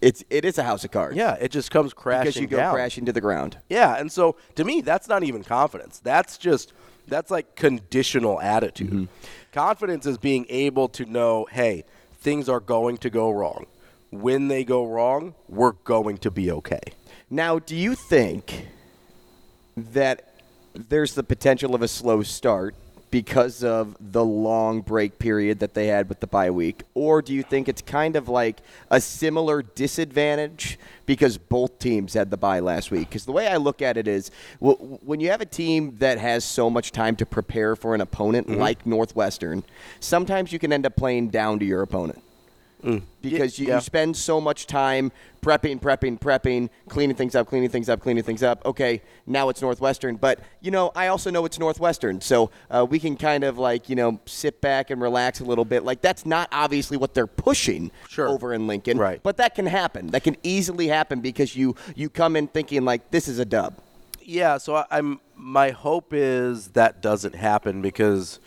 it's 0.00 0.24
it 0.30 0.44
is 0.44 0.58
a 0.58 0.62
house 0.62 0.84
of 0.84 0.90
cards. 0.90 1.16
Yeah, 1.16 1.34
it 1.34 1.50
just 1.50 1.70
comes 1.70 1.92
crashing 1.92 2.24
because 2.24 2.40
you 2.40 2.46
go 2.46 2.56
down. 2.58 2.74
crashing 2.74 3.04
to 3.06 3.12
the 3.12 3.20
ground. 3.20 3.58
Yeah, 3.68 3.96
and 3.96 4.10
so 4.10 4.36
to 4.54 4.64
me, 4.64 4.80
that's 4.80 5.08
not 5.08 5.24
even 5.24 5.42
confidence. 5.42 5.98
That's 5.98 6.38
just 6.38 6.72
That's 7.08 7.30
like 7.30 7.56
conditional 7.56 8.40
attitude. 8.40 8.90
Mm-hmm. 8.90 9.04
Confidence 9.52 10.06
is 10.06 10.18
being 10.18 10.46
able 10.48 10.88
to 10.90 11.04
know, 11.04 11.46
hey, 11.50 11.84
things 12.20 12.48
are 12.48 12.60
going 12.60 12.98
to 12.98 13.10
go 13.10 13.30
wrong. 13.30 13.66
When 14.10 14.48
they 14.48 14.64
go 14.64 14.86
wrong, 14.86 15.34
we're 15.48 15.72
going 15.72 16.18
to 16.18 16.30
be 16.30 16.50
okay. 16.50 16.80
Now, 17.30 17.58
do 17.58 17.76
you 17.76 17.94
think 17.94 18.68
that 19.76 20.34
there's 20.74 21.14
the 21.14 21.22
potential 21.22 21.74
of 21.74 21.82
a 21.82 21.88
slow 21.88 22.22
start 22.22 22.74
because 23.10 23.64
of 23.64 23.96
the 24.00 24.24
long 24.24 24.80
break 24.80 25.18
period 25.18 25.60
that 25.60 25.74
they 25.74 25.86
had 25.86 26.08
with 26.08 26.20
the 26.20 26.26
bye 26.26 26.50
week? 26.50 26.82
Or 26.94 27.22
do 27.22 27.32
you 27.32 27.42
think 27.42 27.68
it's 27.68 27.82
kind 27.82 28.16
of 28.16 28.28
like 28.28 28.60
a 28.90 29.00
similar 29.00 29.62
disadvantage 29.62 30.78
because 31.06 31.38
both 31.38 31.78
teams 31.78 32.14
had 32.14 32.30
the 32.30 32.36
bye 32.36 32.60
last 32.60 32.90
week? 32.90 33.08
Because 33.08 33.24
the 33.24 33.32
way 33.32 33.48
I 33.48 33.56
look 33.56 33.82
at 33.82 33.96
it 33.96 34.06
is 34.08 34.30
w- 34.60 34.98
when 35.02 35.20
you 35.20 35.30
have 35.30 35.40
a 35.40 35.46
team 35.46 35.96
that 35.98 36.18
has 36.18 36.44
so 36.44 36.68
much 36.68 36.92
time 36.92 37.16
to 37.16 37.26
prepare 37.26 37.76
for 37.76 37.94
an 37.94 38.00
opponent 38.00 38.48
mm-hmm. 38.48 38.60
like 38.60 38.86
Northwestern, 38.86 39.64
sometimes 40.00 40.52
you 40.52 40.58
can 40.58 40.72
end 40.72 40.86
up 40.86 40.96
playing 40.96 41.28
down 41.28 41.58
to 41.60 41.64
your 41.64 41.82
opponent 41.82 42.22
because 43.20 43.58
you, 43.58 43.68
Yeah. 43.68 43.74
you 43.76 43.80
spend 43.80 44.16
so 44.16 44.40
much 44.40 44.66
time 44.66 45.10
prepping, 45.42 45.80
prepping, 45.80 46.18
prepping, 46.18 46.68
cleaning 46.88 47.16
things 47.16 47.34
up, 47.34 47.46
cleaning 47.48 47.68
things 47.68 47.88
up, 47.88 48.00
cleaning 48.00 48.22
things 48.22 48.42
up. 48.42 48.64
Okay, 48.66 49.02
now 49.26 49.48
it's 49.48 49.60
Northwestern, 49.62 50.16
but 50.16 50.40
you 50.60 50.70
know 50.70 50.92
I 50.94 51.08
also 51.08 51.30
know 51.30 51.44
it's 51.44 51.58
Northwestern, 51.58 52.20
so 52.20 52.50
uh, 52.70 52.86
we 52.88 52.98
can 52.98 53.16
kind 53.16 53.44
of 53.44 53.58
like 53.58 53.88
you 53.88 53.96
know 53.96 54.20
sit 54.26 54.60
back 54.60 54.90
and 54.90 55.00
relax 55.00 55.40
a 55.40 55.44
little 55.44 55.64
bit. 55.64 55.84
Like 55.84 56.00
that's 56.00 56.24
not 56.26 56.48
obviously 56.52 56.96
what 56.96 57.14
they're 57.14 57.26
pushing 57.26 57.90
Sure. 58.08 58.28
over 58.28 58.52
in 58.54 58.66
Lincoln, 58.66 58.98
Right. 58.98 59.20
But 59.22 59.36
that 59.38 59.54
can 59.54 59.66
happen. 59.66 60.08
That 60.08 60.22
can 60.24 60.36
easily 60.42 60.88
happen 60.88 61.20
because 61.20 61.56
you 61.56 61.74
you 61.96 62.08
come 62.08 62.36
in 62.36 62.46
thinking 62.48 62.84
like 62.84 63.10
this 63.10 63.28
is 63.28 63.38
a 63.38 63.44
dub. 63.44 63.74
Yeah, 64.22 64.58
so 64.58 64.76
I, 64.76 64.84
I'm. 64.90 65.20
My 65.40 65.70
hope 65.70 66.12
is 66.12 66.68
that 66.68 67.00
doesn't 67.00 67.34
happen 67.34 67.80
because 67.80 68.40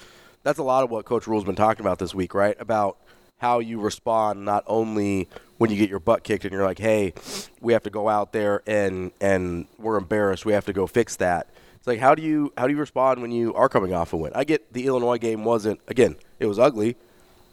that's 0.44 0.60
a 0.60 0.64
lot 0.64 0.84
of 0.84 0.92
what 0.92 1.06
Coach 1.06 1.26
Rhule's 1.26 1.44
been 1.46 1.56
talking 1.56 1.84
about 1.86 2.00
this 2.00 2.14
week, 2.14 2.34
right? 2.34 2.56
About 2.60 2.98
how 3.42 3.58
you 3.58 3.80
respond 3.80 4.46
not 4.46 4.64
only 4.68 5.28
when 5.58 5.72
you 5.72 5.76
get 5.76 5.90
your 5.90 6.00
butt 6.00 6.24
kicked 6.24 6.46
and 6.46 6.54
you're 6.54 6.64
like, 6.64 6.78
"Hey, 6.78 7.14
we 7.60 7.74
have 7.74 7.82
to 7.84 7.90
go 7.90 8.08
out 8.08 8.34
there 8.34 8.62
and 8.68 9.12
and 9.20 9.66
we're 9.80 9.98
embarrassed. 9.98 10.46
We 10.46 10.54
have 10.54 10.66
to 10.66 10.74
go 10.74 10.86
fix 10.86 11.16
that." 11.16 11.50
It's 11.76 11.88
like 11.88 12.00
how 12.00 12.14
do 12.14 12.22
you 12.22 12.54
how 12.56 12.68
do 12.68 12.74
you 12.74 12.80
respond 12.80 13.20
when 13.20 13.32
you 13.32 13.52
are 13.56 13.68
coming 13.68 13.94
off 13.94 14.14
a 14.14 14.18
win? 14.18 14.32
I 14.36 14.44
get 14.44 14.72
the 14.72 14.86
Illinois 14.86 15.18
game 15.18 15.44
wasn't 15.44 15.82
again, 15.88 16.18
it 16.40 16.46
was 16.46 16.60
ugly, 16.60 16.98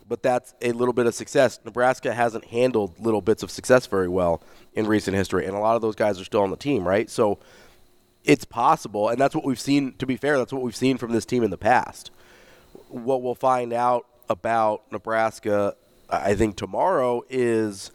but 0.06 0.22
that's 0.22 0.52
a 0.60 0.72
little 0.72 0.92
bit 0.92 1.06
of 1.06 1.14
success. 1.14 1.58
Nebraska 1.64 2.12
hasn't 2.12 2.44
handled 2.44 3.00
little 3.00 3.22
bits 3.22 3.42
of 3.42 3.50
success 3.50 3.86
very 3.86 4.08
well 4.08 4.42
in 4.74 4.86
recent 4.86 5.16
history, 5.16 5.46
and 5.46 5.56
a 5.56 5.58
lot 5.58 5.74
of 5.74 5.80
those 5.80 5.94
guys 5.94 6.20
are 6.20 6.24
still 6.24 6.42
on 6.42 6.50
the 6.50 6.56
team, 6.56 6.86
right? 6.86 7.08
So 7.08 7.38
it's 8.24 8.44
possible, 8.44 9.08
and 9.08 9.18
that's 9.18 9.34
what 9.34 9.46
we've 9.46 9.58
seen. 9.58 9.94
To 9.94 10.04
be 10.04 10.18
fair, 10.18 10.36
that's 10.36 10.52
what 10.52 10.60
we've 10.60 10.76
seen 10.76 10.98
from 10.98 11.12
this 11.12 11.24
team 11.24 11.42
in 11.42 11.48
the 11.50 11.56
past. 11.56 12.10
What 12.90 13.22
we'll 13.22 13.34
find 13.34 13.72
out 13.72 14.04
about 14.28 14.90
Nebraska, 14.92 15.74
I 16.08 16.34
think 16.34 16.56
tomorrow, 16.56 17.22
is 17.28 17.90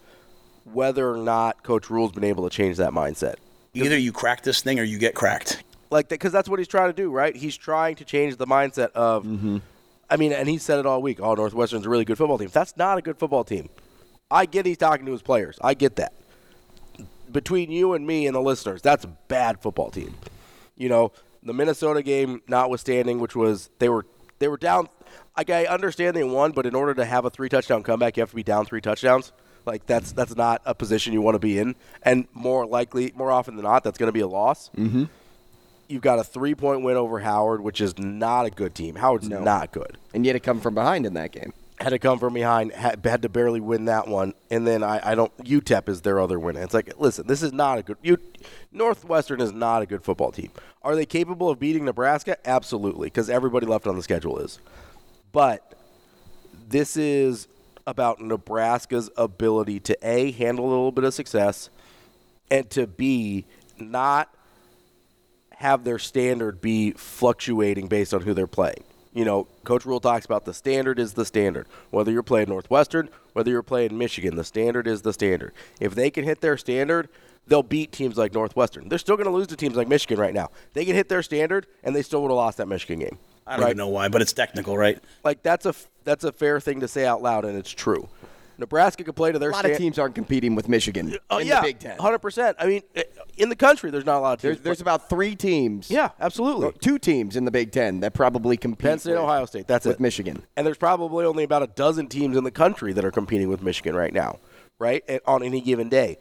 whether 0.65 1.11
or 1.11 1.17
not 1.17 1.63
Coach 1.63 1.89
Rhule's 1.89 2.11
been 2.11 2.23
able 2.23 2.49
to 2.49 2.55
change 2.55 2.77
that 2.77 2.91
mindset. 2.91 3.35
Either 3.73 3.97
you 3.97 4.11
crack 4.11 4.43
this 4.43 4.61
thing 4.61 4.79
or 4.79 4.83
you 4.83 4.97
get 4.97 5.15
cracked. 5.15 5.63
Like, 5.89 6.09
because 6.09 6.31
that's 6.31 6.49
what 6.49 6.59
he's 6.59 6.67
trying 6.67 6.89
to 6.89 6.93
do, 6.93 7.11
right? 7.11 7.35
He's 7.35 7.57
trying 7.57 7.95
to 7.95 8.05
change 8.05 8.37
the 8.37 8.47
mindset 8.47 8.91
of. 8.91 9.25
Mm-hmm. 9.25 9.57
I 10.09 10.17
mean, 10.17 10.31
and 10.31 10.47
he 10.47 10.57
said 10.57 10.79
it 10.79 10.85
all 10.85 11.01
week. 11.01 11.19
Oh, 11.21 11.33
Northwestern's 11.33 11.85
a 11.85 11.89
really 11.89 12.05
good 12.05 12.17
football 12.17 12.37
team. 12.37 12.49
That's 12.51 12.77
not 12.77 12.97
a 12.97 13.01
good 13.01 13.17
football 13.17 13.43
team. 13.43 13.69
I 14.29 14.45
get 14.45 14.65
he's 14.65 14.77
talking 14.77 15.05
to 15.05 15.11
his 15.11 15.21
players. 15.21 15.57
I 15.61 15.73
get 15.73 15.95
that. 15.95 16.13
Between 17.31 17.71
you 17.71 17.93
and 17.93 18.05
me 18.05 18.27
and 18.27 18.35
the 18.35 18.41
listeners, 18.41 18.81
that's 18.81 19.05
a 19.05 19.07
bad 19.27 19.59
football 19.61 19.89
team. 19.89 20.13
You 20.75 20.89
know, 20.89 21.11
the 21.41 21.53
Minnesota 21.53 22.03
game 22.03 22.41
notwithstanding, 22.47 23.19
which 23.19 23.35
was 23.35 23.69
they 23.79 23.89
were 23.89 24.05
they 24.39 24.47
were 24.47 24.57
down. 24.57 24.87
Like 25.35 25.49
I 25.49 25.65
understand 25.65 26.15
they 26.15 26.23
won, 26.23 26.51
but 26.51 26.65
in 26.65 26.75
order 26.75 26.93
to 26.93 27.05
have 27.05 27.25
a 27.25 27.29
three 27.29 27.49
touchdown 27.49 27.83
comeback, 27.83 28.17
you 28.17 28.21
have 28.21 28.29
to 28.29 28.35
be 28.35 28.43
down 28.43 28.65
three 28.65 28.81
touchdowns. 28.81 29.31
Like 29.65 29.85
that's 29.85 30.11
that's 30.11 30.35
not 30.35 30.61
a 30.65 30.75
position 30.75 31.13
you 31.13 31.21
want 31.21 31.35
to 31.35 31.39
be 31.39 31.57
in, 31.57 31.75
and 32.03 32.27
more 32.33 32.65
likely, 32.65 33.13
more 33.15 33.31
often 33.31 33.55
than 33.55 33.63
not, 33.63 33.83
that's 33.83 33.97
going 33.97 34.09
to 34.09 34.13
be 34.13 34.19
a 34.19 34.27
loss. 34.27 34.69
Mm-hmm. 34.77 35.05
You've 35.87 36.01
got 36.01 36.19
a 36.19 36.23
three 36.23 36.53
point 36.53 36.83
win 36.83 36.97
over 36.97 37.19
Howard, 37.19 37.61
which 37.61 37.79
is 37.81 37.97
not 37.97 38.45
a 38.45 38.49
good 38.49 38.75
team. 38.75 38.95
Howard's 38.95 39.27
No. 39.29 39.41
not 39.41 39.71
good. 39.71 39.97
And 40.13 40.25
yet 40.25 40.35
it 40.35 40.41
come 40.41 40.59
from 40.59 40.75
behind 40.75 41.05
in 41.05 41.13
that 41.15 41.31
game. 41.31 41.53
Had 41.79 41.89
to 41.89 41.99
come 41.99 42.19
from 42.19 42.33
behind, 42.33 42.71
had, 42.71 43.03
had 43.05 43.21
to 43.23 43.29
barely 43.29 43.59
win 43.59 43.85
that 43.85 44.07
one, 44.07 44.33
and 44.51 44.65
then 44.67 44.83
I, 44.83 45.11
I 45.11 45.15
don't. 45.15 45.35
UTEP 45.39 45.89
is 45.89 46.01
their 46.01 46.19
other 46.19 46.39
win. 46.39 46.55
It's 46.55 46.73
like, 46.73 46.93
listen, 46.99 47.25
this 47.27 47.41
is 47.41 47.51
not 47.51 47.79
a 47.79 47.83
good. 47.83 47.97
You, 48.03 48.17
Northwestern 48.71 49.41
is 49.41 49.51
not 49.51 49.81
a 49.81 49.85
good 49.85 50.03
football 50.03 50.31
team. 50.31 50.51
Are 50.83 50.95
they 50.95 51.05
capable 51.05 51.49
of 51.49 51.59
beating 51.59 51.85
Nebraska? 51.85 52.37
Absolutely, 52.45 53.07
because 53.07 53.29
everybody 53.29 53.65
left 53.65 53.87
on 53.87 53.95
the 53.95 54.03
schedule 54.03 54.39
is. 54.39 54.59
But 55.33 55.73
this 56.69 56.95
is 56.95 57.49
about 57.85 58.21
Nebraska's 58.21 59.09
ability 59.17 59.81
to 59.81 59.97
a 60.01 60.31
handle 60.31 60.65
a 60.65 60.69
little 60.69 60.93
bit 60.93 61.03
of 61.03 61.13
success, 61.13 61.69
and 62.49 62.69
to 62.69 62.87
b 62.87 63.45
not 63.77 64.33
have 65.57 65.83
their 65.83 65.99
standard 65.99 66.61
be 66.61 66.91
fluctuating 66.91 67.87
based 67.87 68.13
on 68.13 68.21
who 68.21 68.33
they're 68.33 68.47
playing. 68.47 68.83
You 69.13 69.25
know, 69.25 69.47
Coach 69.63 69.85
Rhule 69.85 69.99
talks 69.99 70.25
about 70.25 70.45
the 70.45 70.53
standard 70.53 70.99
is 70.99 71.13
the 71.13 71.25
standard. 71.25 71.67
Whether 71.91 72.11
you're 72.11 72.23
playing 72.23 72.49
Northwestern, 72.49 73.09
whether 73.33 73.51
you're 73.51 73.63
playing 73.63 73.97
Michigan, 73.97 74.35
the 74.35 74.43
standard 74.43 74.87
is 74.87 75.01
the 75.01 75.13
standard. 75.13 75.53
If 75.79 75.95
they 75.95 76.09
can 76.09 76.23
hit 76.23 76.41
their 76.41 76.57
standard, 76.57 77.09
they'll 77.47 77.63
beat 77.63 77.91
teams 77.91 78.17
like 78.17 78.33
Northwestern. 78.33 78.89
They're 78.89 78.99
still 78.99 79.17
going 79.17 79.27
to 79.27 79.33
lose 79.33 79.47
to 79.47 79.55
teams 79.55 79.75
like 79.75 79.87
Michigan 79.87 80.19
right 80.19 80.33
now. 80.33 80.49
They 80.73 80.85
can 80.85 80.95
hit 80.95 81.09
their 81.09 81.23
standard, 81.23 81.67
and 81.83 81.95
they 81.95 82.01
still 82.01 82.21
would 82.21 82.29
have 82.29 82.37
lost 82.37 82.57
that 82.57 82.67
Michigan 82.67 82.99
game. 82.99 83.17
I 83.45 83.57
don't 83.57 83.65
even 83.67 83.77
know 83.77 83.89
why, 83.89 84.07
but 84.09 84.21
it's 84.21 84.33
technical, 84.33 84.77
right? 84.77 84.99
Like 85.23 85.43
that's 85.43 85.65
a 85.65 85.73
that's 86.03 86.23
a 86.23 86.31
fair 86.31 86.59
thing 86.59 86.79
to 86.81 86.87
say 86.87 87.05
out 87.05 87.21
loud, 87.21 87.45
and 87.45 87.57
it's 87.57 87.71
true. 87.71 88.07
Nebraska 88.59 89.03
could 89.03 89.15
play 89.15 89.31
to 89.31 89.39
their 89.39 89.49
A 89.49 89.53
lot 89.53 89.59
stand- 89.61 89.71
of 89.73 89.77
teams 89.79 89.97
aren't 89.97 90.13
competing 90.13 90.53
with 90.53 90.69
Michigan 90.69 91.17
Oh 91.31 91.39
in 91.39 91.47
yeah, 91.47 91.59
the 91.59 91.67
Big 91.67 91.79
Ten. 91.79 91.97
hundred 91.97 92.19
percent. 92.19 92.55
I 92.59 92.67
mean, 92.67 92.81
eh, 92.95 93.03
in 93.37 93.49
the 93.49 93.55
country, 93.55 93.89
there's 93.89 94.05
not 94.05 94.19
a 94.19 94.21
lot 94.21 94.33
of 94.33 94.41
teams. 94.41 94.55
There's, 94.57 94.63
there's 94.63 94.81
about 94.81 95.09
three 95.09 95.35
teams. 95.35 95.89
Yeah, 95.89 96.09
absolutely. 96.19 96.71
Two 96.79 96.99
teams 96.99 97.35
in 97.35 97.45
the 97.45 97.51
Big 97.51 97.71
Ten 97.71 98.01
that 98.01 98.13
probably 98.13 98.55
compete. 98.55 98.79
Penn 98.83 98.99
State, 98.99 99.11
with, 99.13 99.21
Ohio 99.21 99.45
State. 99.45 99.65
That's 99.67 99.85
with 99.87 99.95
it. 99.95 99.99
Michigan. 99.99 100.43
And 100.55 100.67
there's 100.67 100.77
probably 100.77 101.25
only 101.25 101.43
about 101.43 101.63
a 101.63 101.67
dozen 101.67 102.07
teams 102.07 102.37
in 102.37 102.43
the 102.43 102.51
country 102.51 102.93
that 102.93 103.03
are 103.03 103.11
competing 103.11 103.49
with 103.49 103.63
Michigan 103.63 103.95
right 103.95 104.13
now, 104.13 104.37
right? 104.79 105.03
And 105.07 105.19
on 105.25 105.41
any 105.43 105.59
given 105.59 105.89
day. 105.89 106.17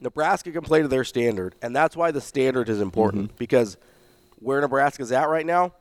Nebraska 0.00 0.52
can 0.52 0.62
play 0.62 0.82
to 0.82 0.88
their 0.88 1.04
standard, 1.04 1.54
and 1.62 1.74
that's 1.76 1.96
why 1.96 2.10
the 2.10 2.20
standard 2.20 2.68
is 2.68 2.80
important 2.80 3.28
Mm-hmm. 3.28 3.36
because 3.38 3.76
where 4.40 4.60
Nebraska's 4.60 5.10
at 5.12 5.28
right 5.28 5.46
now, 5.46 5.72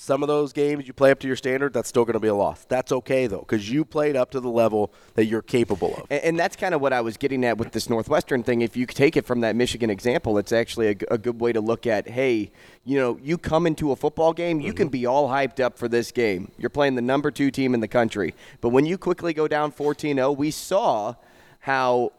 some 0.00 0.22
of 0.22 0.28
those 0.28 0.52
games 0.52 0.86
you 0.86 0.92
play 0.92 1.10
up 1.10 1.18
to 1.18 1.26
your 1.26 1.34
standard, 1.34 1.72
that's 1.72 1.88
still 1.88 2.04
going 2.04 2.14
to 2.14 2.20
be 2.20 2.28
a 2.28 2.34
loss. 2.34 2.64
That's 2.66 2.92
okay 2.92 3.26
though, 3.26 3.40
because 3.40 3.68
you 3.68 3.84
played 3.84 4.14
up 4.14 4.30
to 4.30 4.38
the 4.38 4.48
level 4.48 4.92
that 5.14 5.24
you're 5.24 5.42
capable 5.42 5.96
of. 5.96 6.06
And, 6.08 6.22
and 6.22 6.38
that's 6.38 6.54
kind 6.54 6.72
of 6.72 6.80
what 6.80 6.92
I 6.92 7.00
was 7.00 7.16
getting 7.16 7.44
at 7.44 7.58
with 7.58 7.72
this 7.72 7.90
Northwestern 7.90 8.44
thing. 8.44 8.60
If 8.60 8.76
you 8.76 8.86
take 8.86 9.16
it 9.16 9.26
from 9.26 9.40
that 9.40 9.56
Michigan 9.56 9.90
example, 9.90 10.38
it's 10.38 10.52
actually 10.52 10.86
a 10.86 11.18
good 11.18 11.40
way 11.40 11.52
to 11.52 11.60
look 11.60 11.84
at, 11.84 12.08
hey, 12.08 12.52
you 12.84 12.96
know, 12.96 13.18
you 13.20 13.36
come 13.38 13.66
into 13.66 13.90
a 13.90 13.96
football 13.96 14.32
game, 14.32 14.60
you 14.60 14.68
Mm-hmm. 14.68 14.76
can 14.76 14.88
be 14.88 15.04
all 15.04 15.28
hyped 15.28 15.58
up 15.58 15.76
for 15.76 15.88
this 15.88 16.12
game. 16.12 16.52
You're 16.58 16.70
playing 16.70 16.94
the 16.94 17.02
number 17.02 17.32
two 17.32 17.50
team 17.50 17.74
in 17.74 17.80
the 17.80 17.88
country. 17.88 18.36
But 18.60 18.68
when 18.68 18.86
you 18.86 18.98
quickly 18.98 19.32
go 19.32 19.48
down 19.48 19.72
14 19.72 20.14
0, 20.14 20.30
we 20.30 20.52
saw 20.52 21.16
how 21.58 22.12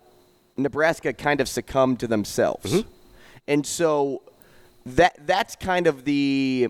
Nebraska 0.57 1.13
kind 1.13 1.39
of 1.39 1.47
succumbed 1.47 2.01
to 2.01 2.07
themselves. 2.07 2.73
Mm-hmm. 2.73 2.89
And 3.47 3.65
so 3.65 4.21
that 4.85 5.25
that's 5.25 5.55
kind 5.55 5.87
of 5.87 6.03
the 6.03 6.69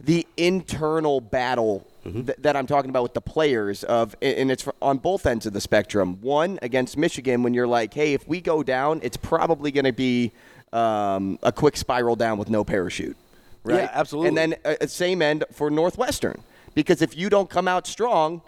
the 0.00 0.26
internal 0.36 1.20
battle 1.20 1.86
th- 2.04 2.38
that 2.38 2.56
I'm 2.56 2.66
talking 2.66 2.90
about 2.90 3.02
with 3.02 3.14
the 3.14 3.20
players 3.20 3.84
of 3.84 4.14
and 4.22 4.50
it's 4.50 4.66
on 4.82 4.98
both 4.98 5.26
ends 5.26 5.46
of 5.46 5.52
the 5.52 5.60
spectrum. 5.60 6.20
One 6.20 6.58
against 6.62 6.96
Michigan 6.96 7.42
when 7.42 7.54
you're 7.54 7.66
like, 7.66 7.94
"Hey, 7.94 8.12
if 8.14 8.26
we 8.28 8.40
go 8.40 8.62
down, 8.62 9.00
it's 9.02 9.16
probably 9.16 9.70
going 9.70 9.84
to 9.84 9.92
be 9.92 10.32
um, 10.72 11.38
a 11.42 11.52
quick 11.52 11.76
spiral 11.76 12.16
down 12.16 12.38
with 12.38 12.50
no 12.50 12.64
parachute." 12.64 13.16
Right? 13.64 13.76
Yeah, 13.76 13.90
absolutely. 13.92 14.28
And 14.28 14.36
then 14.38 14.54
uh, 14.64 14.86
same 14.86 15.22
end 15.22 15.44
for 15.52 15.70
Northwestern 15.70 16.42
because 16.74 17.00
if 17.00 17.16
you 17.16 17.30
don't 17.30 17.48
come 17.48 17.66
out 17.66 17.86
strong, 17.86 18.42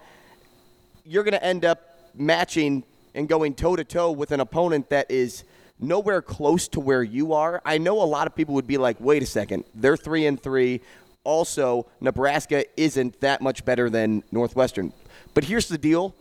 you're 1.05 1.25
going 1.25 1.33
to 1.33 1.45
end 1.45 1.65
up 1.65 2.11
matching 2.15 2.83
and 3.15 3.29
going 3.29 3.55
toe 3.55 3.77
to 3.77 3.85
toe 3.85 4.11
with 4.11 4.31
an 4.33 4.41
opponent 4.41 4.91
that 4.91 5.11
is 5.11 5.45
nowhere 5.79 6.21
close 6.21 6.69
to 6.69 6.81
where 6.81 7.03
you 7.03 7.33
are. 7.33 7.63
I 7.65 7.79
know 7.79 8.03
a 8.03 8.05
lot 8.05 8.27
of 8.27 8.35
people 8.35 8.55
would 8.57 8.67
be 8.67 8.77
like, 8.77 8.97
"Wait 9.01 9.23
a 9.23 9.27
second, 9.27 9.65
they're 9.75 9.97
three 9.97 10.27
and 10.27 10.39
three. 10.43 10.83
Also, 11.27 11.87
Nebraska 12.01 12.65
isn't 12.81 13.21
that 13.21 13.43
much 13.43 13.65
better 13.65 13.91
than 13.91 14.23
Northwestern." 14.31 14.93
But 15.35 15.45
here's 15.45 15.67
the 15.67 15.77
deal: 15.77 16.15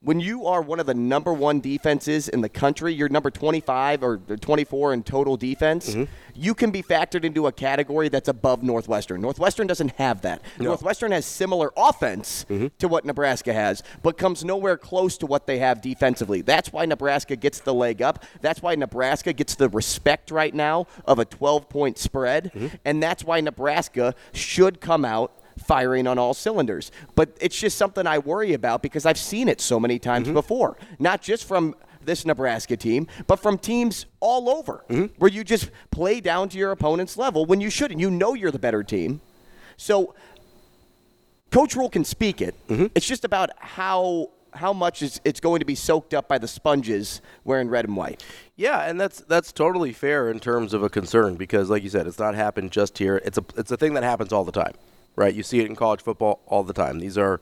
when 0.00 0.20
you 0.20 0.46
are 0.46 0.62
one 0.62 0.78
of 0.78 0.86
the 0.86 0.94
number 0.94 1.32
one 1.32 1.60
defenses 1.60 2.28
in 2.28 2.40
the 2.40 2.48
country, 2.48 2.92
you're 2.94 3.08
number 3.08 3.30
25 3.30 4.02
or 4.02 4.18
24 4.18 4.92
in 4.94 5.02
total 5.02 5.36
defense, 5.36 5.90
Mm-hmm. 5.90 6.04
you 6.34 6.54
can 6.54 6.70
be 6.70 6.82
factored 6.82 7.24
into 7.24 7.46
a 7.46 7.52
category 7.52 8.08
that's 8.08 8.28
above 8.28 8.62
Northwestern. 8.62 9.20
Northwestern 9.20 9.66
doesn't 9.66 9.92
have 9.92 10.20
that. 10.22 10.42
Northwestern 10.58 11.12
has 11.12 11.24
similar 11.26 11.72
offense 11.76 12.44
Mm-hmm. 12.48 12.66
to 12.78 12.88
what 12.88 13.04
Nebraska 13.04 13.52
has, 13.52 13.82
but 14.02 14.18
comes 14.18 14.44
nowhere 14.44 14.76
close 14.76 15.16
to 15.18 15.26
what 15.26 15.46
they 15.46 15.58
have 15.58 15.80
defensively. 15.80 16.42
That's 16.42 16.72
why 16.72 16.84
Nebraska 16.84 17.34
gets 17.36 17.60
the 17.60 17.74
leg 17.74 18.02
up. 18.02 18.24
That's 18.40 18.62
why 18.62 18.74
Nebraska 18.74 19.32
gets 19.32 19.54
the 19.54 19.68
respect 19.68 20.30
right 20.30 20.54
now 20.54 20.86
of 21.06 21.18
a 21.18 21.24
12 21.24 21.68
point 21.68 21.98
spread. 21.98 22.52
Mm-hmm. 22.54 22.76
And 22.84 23.02
that's 23.02 23.24
why 23.24 23.40
Nebraska 23.40 24.14
should 24.32 24.80
come 24.80 25.04
out 25.04 25.32
firing 25.58 26.06
on 26.06 26.18
all 26.18 26.34
cylinders. 26.34 26.90
But 27.14 27.36
it's 27.40 27.58
just 27.58 27.76
something 27.76 28.06
I 28.06 28.18
worry 28.18 28.52
about 28.52 28.82
because 28.82 29.06
I've 29.06 29.18
seen 29.18 29.48
it 29.48 29.60
so 29.60 29.80
many 29.80 29.98
times 29.98 30.26
mm-hmm. 30.26 30.34
before. 30.34 30.76
Not 30.98 31.22
just 31.22 31.44
from 31.44 31.74
this 32.02 32.24
Nebraska 32.24 32.76
team, 32.76 33.06
but 33.26 33.40
from 33.40 33.58
teams 33.58 34.06
all 34.20 34.48
over 34.48 34.84
mm-hmm. 34.88 35.14
where 35.18 35.30
you 35.30 35.44
just 35.44 35.70
play 35.90 36.20
down 36.20 36.48
to 36.50 36.58
your 36.58 36.70
opponent's 36.70 37.16
level 37.16 37.44
when 37.44 37.60
you 37.60 37.70
shouldn't. 37.70 38.00
You 38.00 38.10
know 38.10 38.34
you're 38.34 38.50
the 38.50 38.58
better 38.58 38.82
team. 38.82 39.20
So 39.76 40.14
Coach 41.50 41.74
Rhule 41.76 41.90
can 41.90 42.04
speak 42.04 42.40
it. 42.40 42.54
Mm-hmm. 42.68 42.86
It's 42.94 43.06
just 43.06 43.24
about 43.24 43.50
how 43.58 44.30
how 44.56 44.72
much 44.72 45.02
is 45.02 45.20
it's 45.24 45.38
going 45.38 45.60
to 45.60 45.66
be 45.66 45.74
soaked 45.74 46.14
up 46.14 46.28
by 46.28 46.38
the 46.38 46.48
sponges 46.48 47.20
wearing 47.44 47.68
red 47.68 47.84
and 47.84 47.96
white. 47.96 48.24
Yeah, 48.56 48.88
and 48.88 49.00
that's 49.00 49.20
that's 49.20 49.52
totally 49.52 49.92
fair 49.92 50.30
in 50.30 50.40
terms 50.40 50.72
of 50.72 50.82
a 50.82 50.88
concern 50.88 51.36
because, 51.36 51.70
like 51.70 51.82
you 51.82 51.90
said, 51.90 52.06
it's 52.06 52.18
not 52.18 52.34
happened 52.34 52.72
just 52.72 52.98
here. 52.98 53.20
It's 53.24 53.38
a 53.38 53.44
it's 53.56 53.70
a 53.70 53.76
thing 53.76 53.94
that 53.94 54.02
happens 54.02 54.32
all 54.32 54.44
the 54.44 54.52
time, 54.52 54.74
right? 55.16 55.34
You 55.34 55.42
see 55.42 55.60
it 55.60 55.66
in 55.66 55.74
college 55.74 56.02
football 56.02 56.40
all 56.46 56.62
the 56.62 56.72
time. 56.72 57.00
These 57.00 57.18
are, 57.18 57.40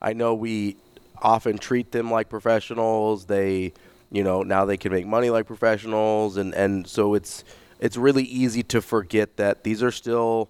I 0.00 0.12
know 0.12 0.34
we 0.34 0.76
often 1.22 1.58
treat 1.58 1.92
them 1.92 2.10
like 2.10 2.28
professionals. 2.28 3.24
They, 3.24 3.72
you 4.12 4.22
know, 4.22 4.42
now 4.42 4.64
they 4.64 4.76
can 4.76 4.92
make 4.92 5.06
money 5.06 5.30
like 5.30 5.46
professionals, 5.46 6.36
and 6.36 6.54
and 6.54 6.86
so 6.86 7.14
it's 7.14 7.42
it's 7.80 7.96
really 7.96 8.24
easy 8.24 8.62
to 8.64 8.80
forget 8.80 9.36
that 9.36 9.64
these 9.64 9.82
are 9.82 9.90
still 9.90 10.48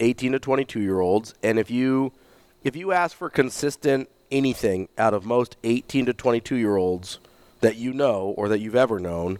18 0.00 0.32
to 0.32 0.38
22 0.38 0.80
year 0.80 1.00
olds, 1.00 1.34
and 1.42 1.58
if 1.58 1.70
you 1.70 2.12
if 2.62 2.74
you 2.76 2.92
ask 2.92 3.16
for 3.16 3.28
consistent 3.28 4.08
anything 4.30 4.88
out 4.96 5.14
of 5.14 5.24
most 5.24 5.56
18 5.64 6.06
to 6.06 6.14
22 6.14 6.56
year 6.56 6.76
olds 6.76 7.18
that 7.60 7.76
you 7.76 7.92
know 7.92 8.34
or 8.36 8.48
that 8.48 8.58
you've 8.58 8.74
ever 8.74 8.98
known, 8.98 9.38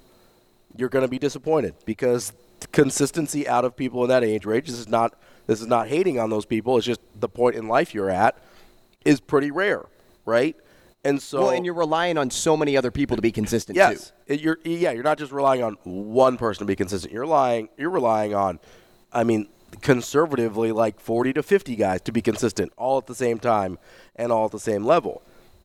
you're 0.77 0.89
going 0.89 1.05
to 1.05 1.09
be 1.09 1.19
disappointed 1.19 1.75
because 1.85 2.33
consistency 2.73 3.47
out 3.49 3.65
of 3.65 3.77
people 3.77 4.03
in 4.03 4.09
that 4.09 4.25
age 4.25 4.45
range 4.45 4.69
is 4.69 4.89
not 4.89 5.15
this 5.47 5.61
is 5.61 5.67
not 5.67 5.89
hating 5.89 6.19
on 6.19 6.31
those 6.31 6.47
people 6.47 6.77
it's 6.77 6.87
just 6.87 7.01
the 7.19 7.29
point 7.29 7.57
in 7.57 7.69
life 7.69 7.95
you're 7.95 8.11
at 8.11 8.39
is 9.05 9.21
pretty 9.21 9.51
rare 9.51 9.87
right? 10.25 10.57
And 11.05 11.21
so 11.21 11.43
well, 11.43 11.51
and 11.51 11.67
you're 11.67 11.75
relying 11.75 12.17
on 12.17 12.31
so 12.31 12.57
many 12.57 12.77
other 12.77 12.91
people 12.91 13.17
to 13.17 13.23
be 13.23 13.33
consistent 13.33 13.77
yes. 13.77 14.11
too. 14.27 14.35
it- 14.35 14.41
you're 14.41 14.59
yeah 14.65 14.93
you're 14.93 15.03
not 15.03 15.19
just 15.19 15.33
relying 15.33 15.63
on 15.63 15.77
one 15.85 16.37
person 16.37 16.61
to 16.61 16.65
be 16.67 16.77
consistent. 16.77 17.13
You're 17.13 17.23
relying 17.23 17.69
you're 17.77 17.91
relying 17.91 18.35
on 18.35 18.59
i 19.13 19.23
mean 19.23 19.49
conservatively 19.81 20.73
like 20.73 21.01
40 21.01 21.33
to 21.35 21.43
50 21.43 21.77
guys 21.77 22.01
to 22.03 22.13
be 22.13 22.23
consistent 22.23 22.73
all 22.77 22.97
at 22.97 23.07
the 23.07 23.15
same 23.15 23.39
time 23.39 23.79
and 24.17 24.33
all 24.33 24.47
at 24.47 24.53
the 24.53 24.61
same 24.61 24.85
level. 24.85 25.23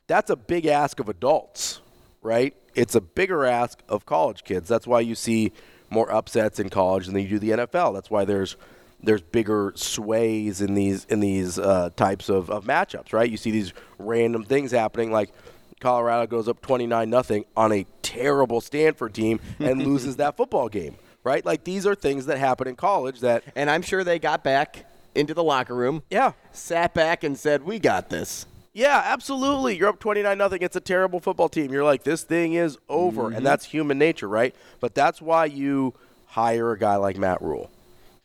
That's 0.07 0.29
a 0.29 0.35
big 0.35 0.65
ask 0.65 0.99
of 0.99 1.07
adults 1.09 1.81
right? 2.21 2.53
It's 2.75 2.95
a 2.95 3.01
bigger 3.01 3.45
ask 3.45 3.79
of 3.87 4.05
college 4.05 4.43
kids. 4.43 4.67
That's 4.67 4.85
why 4.85 4.99
you 4.99 5.15
see 5.15 5.53
more 5.89 6.11
upsets 6.11 6.59
in 6.59 6.69
college 6.69 7.05
than 7.07 7.15
you 7.15 7.27
do 7.27 7.39
the 7.39 7.49
nfl 7.49 7.91
that's 7.91 8.11
why 8.11 8.23
there's 8.23 8.57
there's 9.01 9.21
bigger 9.21 9.71
sways 9.75 10.61
in 10.61 10.73
these 10.73 11.05
in 11.05 11.19
these 11.19 11.57
uh, 11.57 11.89
types 11.95 12.29
of, 12.29 12.49
of 12.49 12.65
matchups 12.65 13.13
right 13.13 13.29
you 13.29 13.37
see 13.37 13.51
these 13.51 13.73
random 13.97 14.43
things 14.43 14.71
happening 14.71 15.11
like 15.11 15.31
Colorado 15.79 16.27
goes 16.27 16.47
up 16.47 16.61
29 16.61 17.09
nothing 17.09 17.45
on 17.55 17.71
a 17.71 17.85
terrible 18.01 18.61
Stanford 18.61 19.13
team 19.13 19.39
and 19.59 19.81
loses 19.85 20.17
that 20.17 20.35
football 20.35 20.69
game, 20.69 20.95
right? 21.23 21.45
Like 21.45 21.63
these 21.63 21.85
are 21.87 21.95
things 21.95 22.25
that 22.25 22.37
happen 22.37 22.67
in 22.67 22.75
college 22.75 23.21
that 23.21 23.43
And 23.55 23.69
I'm 23.69 23.81
sure 23.81 24.03
they 24.03 24.19
got 24.19 24.43
back 24.43 24.85
into 25.15 25.33
the 25.33 25.43
locker 25.43 25.75
room, 25.75 26.03
yeah. 26.09 26.33
sat 26.51 26.93
back 26.93 27.23
and 27.23 27.37
said, 27.37 27.63
"We 27.63 27.79
got 27.79 28.09
this." 28.09 28.45
Yeah, 28.73 29.01
absolutely. 29.03 29.77
You're 29.77 29.89
up 29.89 29.99
29 29.99 30.37
nothing. 30.37 30.61
It's 30.61 30.75
a 30.75 30.81
terrible 30.81 31.19
football 31.19 31.49
team. 31.49 31.71
You're 31.71 31.83
like 31.83 32.03
this 32.03 32.23
thing 32.23 32.53
is 32.53 32.77
over 32.87 33.31
and 33.31 33.45
that's 33.45 33.65
human 33.65 33.97
nature, 33.97 34.27
right? 34.27 34.55
But 34.79 34.93
that's 34.93 35.21
why 35.21 35.45
you 35.45 35.95
hire 36.27 36.71
a 36.71 36.77
guy 36.77 36.95
like 36.97 37.17
Matt 37.17 37.41
Rhule. 37.41 37.71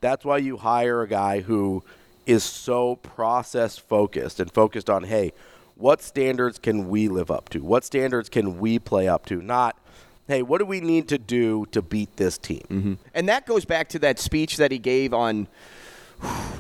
That's 0.04 0.22
why 0.22 0.36
you 0.36 0.58
hire 0.58 1.00
a 1.00 1.08
guy 1.08 1.40
who 1.40 1.82
is 2.26 2.44
so 2.44 2.96
process 2.96 3.78
focused 3.78 4.38
and 4.38 4.52
focused 4.52 4.90
on, 4.90 5.04
hey, 5.04 5.32
what 5.76 6.02
standards 6.02 6.58
can 6.58 6.90
we 6.90 7.08
live 7.08 7.30
up 7.30 7.48
to? 7.48 7.60
What 7.64 7.84
standards 7.84 8.28
can 8.28 8.58
we 8.58 8.78
play 8.78 9.08
up 9.08 9.24
to? 9.26 9.40
Not, 9.40 9.78
hey, 10.28 10.42
what 10.42 10.58
do 10.58 10.66
we 10.66 10.82
need 10.82 11.08
to 11.08 11.16
do 11.16 11.64
to 11.72 11.80
beat 11.80 12.18
this 12.18 12.36
team? 12.36 12.60
Mm-hmm. 12.68 12.94
And 13.14 13.30
that 13.30 13.46
goes 13.46 13.64
back 13.64 13.88
to 13.88 13.98
that 14.00 14.18
speech 14.18 14.58
that 14.58 14.70
he 14.70 14.78
gave 14.78 15.14
on 15.14 15.48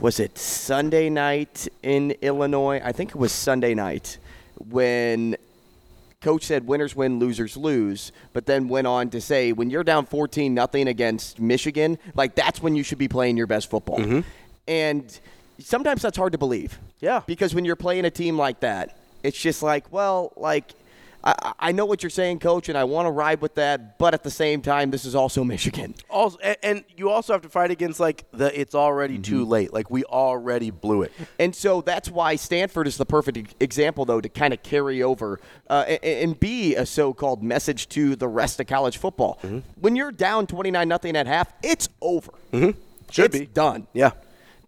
was 0.00 0.20
it 0.20 0.38
Sunday 0.38 1.10
night 1.10 1.68
in 1.82 2.12
Illinois? 2.22 2.80
I 2.82 2.92
think 2.92 3.10
it 3.10 3.16
was 3.16 3.30
Sunday 3.30 3.74
night 3.74 4.16
when 4.70 5.36
coach 6.24 6.44
said 6.44 6.66
winners 6.66 6.96
win, 6.96 7.18
losers 7.18 7.56
lose, 7.56 8.10
but 8.32 8.46
then 8.46 8.66
went 8.66 8.86
on 8.86 9.10
to 9.10 9.20
say 9.20 9.52
when 9.52 9.70
you're 9.70 9.84
down 9.84 10.06
14 10.06 10.52
nothing 10.52 10.88
against 10.88 11.38
Michigan, 11.38 11.98
like 12.14 12.34
that's 12.34 12.62
when 12.62 12.74
you 12.74 12.82
should 12.82 12.98
be 12.98 13.08
playing 13.08 13.36
your 13.36 13.46
best 13.46 13.70
football. 13.70 13.98
Mm-hmm. 13.98 14.20
And 14.66 15.20
sometimes 15.58 16.02
that's 16.02 16.16
hard 16.16 16.32
to 16.32 16.38
believe. 16.38 16.78
Yeah. 17.00 17.20
Because 17.26 17.54
when 17.54 17.64
you're 17.64 17.76
playing 17.76 18.06
a 18.06 18.10
team 18.10 18.38
like 18.38 18.60
that, 18.60 18.96
it's 19.22 19.38
just 19.38 19.62
like, 19.62 19.92
well, 19.92 20.32
like 20.36 20.72
I, 21.26 21.52
I 21.58 21.72
know 21.72 21.86
what 21.86 22.02
you're 22.02 22.10
saying, 22.10 22.40
coach, 22.40 22.68
and 22.68 22.76
I 22.76 22.84
want 22.84 23.06
to 23.06 23.10
ride 23.10 23.40
with 23.40 23.54
that, 23.54 23.98
but 23.98 24.12
at 24.12 24.22
the 24.22 24.30
same 24.30 24.60
time, 24.60 24.90
this 24.90 25.06
is 25.06 25.14
also 25.14 25.42
Michigan. 25.54 25.94
Also, 26.10 26.36
and, 26.42 26.56
and 26.62 26.84
you 26.96 27.08
also 27.08 27.32
have 27.32 27.40
to 27.42 27.48
fight 27.48 27.70
against 27.70 27.98
like 27.98 28.26
the 28.32 28.58
it's 28.60 28.74
already 28.74 29.18
too 29.18 29.44
late. 29.46 29.72
Like 29.72 29.90
we 29.90 30.04
already 30.04 30.70
blew 30.70 31.02
it. 31.02 31.12
And 31.38 31.54
so 31.56 31.80
that's 31.80 32.10
why 32.10 32.36
Stanford 32.36 32.86
is 32.86 32.98
the 32.98 33.06
perfect 33.06 33.54
example, 33.62 34.04
though, 34.04 34.20
to 34.20 34.28
kind 34.28 34.52
of 34.52 34.62
carry 34.62 35.02
over 35.02 35.40
uh, 35.70 35.84
and, 35.88 36.04
and 36.04 36.40
be 36.40 36.74
a 36.74 36.84
so-called 36.84 37.42
message 37.42 37.88
to 37.90 38.16
the 38.16 38.28
rest 38.28 38.60
of 38.60 38.66
college 38.66 38.98
football. 38.98 39.38
When 39.80 39.96
you're 39.96 40.12
down 40.12 40.46
29 40.46 40.86
nothing 40.86 41.16
at 41.16 41.26
half, 41.26 41.52
it's 41.62 41.88
over. 42.02 42.32
Mm-hmm. 42.52 42.78
Should 43.10 43.26
it's 43.26 43.38
be 43.38 43.46
done 43.46 43.86
Yeah. 43.92 44.10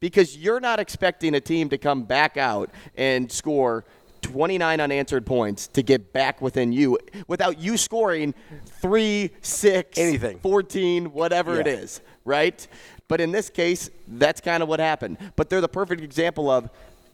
because 0.01 0.37
you're 0.39 0.61
not 0.61 0.79
expecting 0.81 1.35
a 1.35 1.41
team 1.41 1.69
to 1.71 1.79
come 1.79 2.05
back 2.05 2.37
out 2.37 2.71
and 2.97 3.31
score 3.31 3.85
29 4.27 4.81
unanswered 4.81 5.25
points 5.25 5.69
to 5.69 5.83
get 5.83 6.13
back 6.13 6.43
within 6.43 6.73
you 6.73 6.99
without 7.29 7.59
you 7.61 7.77
scoring 7.77 8.35
3, 8.81 9.31
6, 9.41 9.99
Anything. 9.99 10.39
14, 10.41 11.13
whatever 11.13 11.61
it 11.61 11.67
Yeah. 11.67 11.75
is, 11.75 12.01
right? 12.25 12.67
But 13.07 13.21
in 13.21 13.31
this 13.31 13.49
case, 13.51 13.89
that's 14.09 14.41
kind 14.41 14.65
of 14.65 14.69
what 14.69 14.81
happened. 14.81 15.19
But 15.37 15.49
they're 15.49 15.61
the 15.61 15.69
perfect 15.69 16.03
example 16.03 16.51
of 16.51 16.69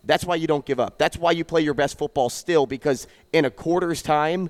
that's 0.04 0.24
why 0.24 0.36
you 0.36 0.46
don't 0.46 0.64
give 0.64 0.80
up. 0.80 0.96
That's 0.98 1.18
why 1.18 1.32
you 1.32 1.44
play 1.44 1.60
your 1.60 1.74
best 1.74 1.98
football 1.98 2.30
still 2.30 2.64
because 2.66 3.06
in 3.32 3.44
a 3.44 3.50
quarter's 3.50 4.00
time, 4.02 4.48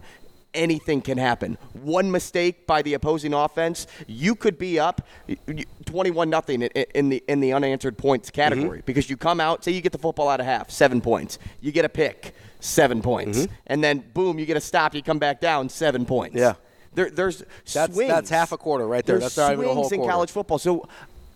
anything 0.55 1.01
can 1.01 1.19
happen. 1.19 1.57
One 1.83 2.11
mistake 2.11 2.67
by 2.67 2.83
the 2.83 2.95
opposing 2.95 3.33
offense, 3.35 3.87
you 4.07 4.35
could 4.35 4.59
be 4.59 4.79
up 4.79 5.07
21 5.87 6.29
nothing 6.31 6.63
in 6.63 7.09
the 7.09 7.23
in 7.29 7.41
the 7.41 7.53
unanswered 7.53 7.97
points 7.99 8.31
category 8.31 8.79
Mm-hmm. 8.79 8.87
because 8.87 9.09
you 9.11 9.17
come 9.17 9.41
out, 9.41 9.65
say 9.65 9.73
you 9.73 9.81
get 9.81 9.93
the 9.93 9.99
football 9.99 10.29
out 10.29 10.41
of 10.41 10.47
half, 10.47 10.71
7 10.71 11.01
points. 11.01 11.39
You 11.61 11.73
get 11.73 11.85
a 11.85 11.89
pick, 11.89 12.35
7 12.61 13.03
points. 13.03 13.39
Mm-hmm. 13.41 13.55
And 13.67 13.83
then 13.85 14.05
boom, 14.15 14.39
you 14.39 14.47
get 14.47 14.57
a 14.57 14.61
stop, 14.61 14.95
you 14.95 15.03
come 15.03 15.19
back 15.19 15.41
down 15.41 15.69
7 15.69 16.05
points. 16.07 16.37
Yeah. 16.37 16.55
There, 16.95 17.09
there's 17.11 17.39
That's- 17.73 17.95
swings. 17.95 18.11
that's 18.11 18.29
half 18.31 18.53
a 18.53 18.59
quarter 18.59 18.87
right 18.87 19.05
there. 19.07 19.19
There's 19.19 19.35
That's 19.35 19.49
not 19.51 19.53
even 19.59 19.65
a 19.71 19.73
swings 19.85 19.93
in 19.93 20.07
college 20.07 20.31
football. 20.31 20.59
So 20.59 20.87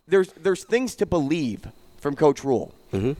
there's 0.06 0.30
there's 0.32 0.64
things 0.64 0.94
to 0.96 1.06
believe 1.06 1.66
from 1.98 2.14
Coach 2.14 2.44
Rhule. 2.44 2.74
Mm-hmm. 2.92 3.12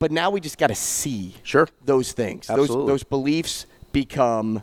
But 0.00 0.10
now 0.10 0.30
we 0.30 0.40
just 0.40 0.58
got 0.58 0.66
to 0.68 0.74
see 0.74 1.34
Sure. 1.42 1.68
those 1.84 2.12
things. 2.12 2.50
Absolutely. 2.50 2.76
Those 2.76 2.86
those 2.86 3.02
beliefs 3.04 3.66
become 3.92 4.62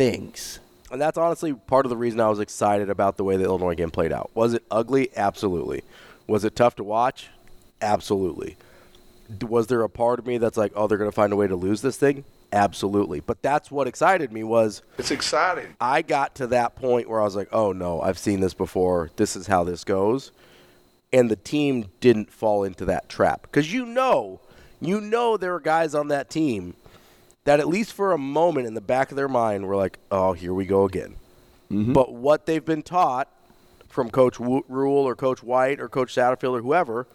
things. 0.00 0.60
And 0.90 0.98
that's 0.98 1.18
honestly 1.18 1.52
part 1.52 1.84
of 1.84 1.90
the 1.90 1.96
reason 1.96 2.20
I 2.20 2.30
was 2.30 2.40
excited 2.40 2.88
about 2.88 3.18
the 3.18 3.24
way 3.24 3.36
the 3.36 3.44
Illinois 3.44 3.74
game 3.74 3.90
played 3.90 4.12
out. 4.12 4.30
Was 4.34 4.54
it 4.54 4.64
ugly? 4.70 5.10
Absolutely. 5.14 5.82
Was 6.26 6.42
it 6.42 6.56
tough 6.56 6.74
to 6.76 6.84
watch? 6.84 7.28
Absolutely. 7.82 8.56
Was 9.42 9.66
there 9.66 9.82
a 9.82 9.90
part 9.90 10.18
of 10.18 10.26
me 10.26 10.38
that's 10.38 10.56
like, 10.56 10.72
oh, 10.74 10.86
they're 10.86 10.96
going 10.96 11.10
to 11.10 11.14
find 11.14 11.34
a 11.34 11.36
way 11.36 11.46
to 11.46 11.54
lose 11.54 11.82
this 11.82 11.98
thing? 11.98 12.24
Absolutely. 12.50 13.20
But 13.20 13.42
that's 13.42 13.70
what 13.70 13.86
excited 13.86 14.32
me 14.32 14.42
was 14.42 14.80
It's 14.96 15.10
exciting. 15.10 15.76
I 15.80 16.00
got 16.00 16.34
to 16.36 16.46
that 16.46 16.76
point 16.76 17.08
where 17.08 17.20
I 17.20 17.24
was 17.24 17.36
like, 17.36 17.48
oh 17.52 17.72
no, 17.72 18.00
I've 18.00 18.18
seen 18.18 18.40
this 18.40 18.54
before. 18.54 19.10
This 19.16 19.36
is 19.36 19.48
how 19.48 19.64
this 19.64 19.84
goes. 19.84 20.32
And 21.12 21.30
the 21.30 21.36
team 21.36 21.90
didn't 22.00 22.32
fall 22.32 22.64
into 22.64 22.86
that 22.86 23.10
trap. 23.10 23.42
Because 23.42 23.70
you 23.70 23.84
know, 23.84 24.40
you 24.80 25.00
know 25.00 25.36
there 25.36 25.54
are 25.54 25.60
guys 25.60 25.94
on 25.94 26.08
that 26.08 26.30
team 26.30 26.74
that 27.44 27.60
at 27.60 27.68
least 27.68 27.92
for 27.92 28.12
a 28.12 28.18
moment 28.18 28.66
in 28.66 28.74
the 28.74 28.80
back 28.80 29.10
of 29.10 29.16
their 29.16 29.28
mind 29.28 29.66
were 29.66 29.76
like, 29.76 29.98
oh, 30.10 30.32
here 30.32 30.52
we 30.54 30.66
go 30.66 30.84
again. 30.84 31.16
Mm-hmm. 31.70 31.92
But 31.92 32.12
what 32.12 32.46
they've 32.46 32.64
been 32.64 32.82
taught 32.82 33.28
from 33.88 34.10
Coach 34.10 34.38
Wu- 34.38 34.64
Rhule 34.68 35.06
or 35.06 35.14
Coach 35.14 35.42
White 35.42 35.80
or 35.80 35.88
Coach 35.88 36.14
Satterfield 36.14 36.58
or 36.58 36.62
whoever 36.62 37.06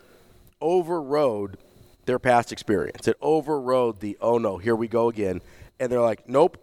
overrode 0.62 1.58
their 2.06 2.20
past 2.20 2.52
experience. 2.52 3.08
It 3.08 3.18
overrode 3.22 4.00
the, 4.00 4.18
oh 4.22 4.38
no, 4.38 4.58
here 4.58 4.76
we 4.76 4.88
go 4.88 5.10
again. 5.10 5.42
And 5.80 5.92
they're 5.92 6.02
like, 6.02 6.28
nope, 6.30 6.58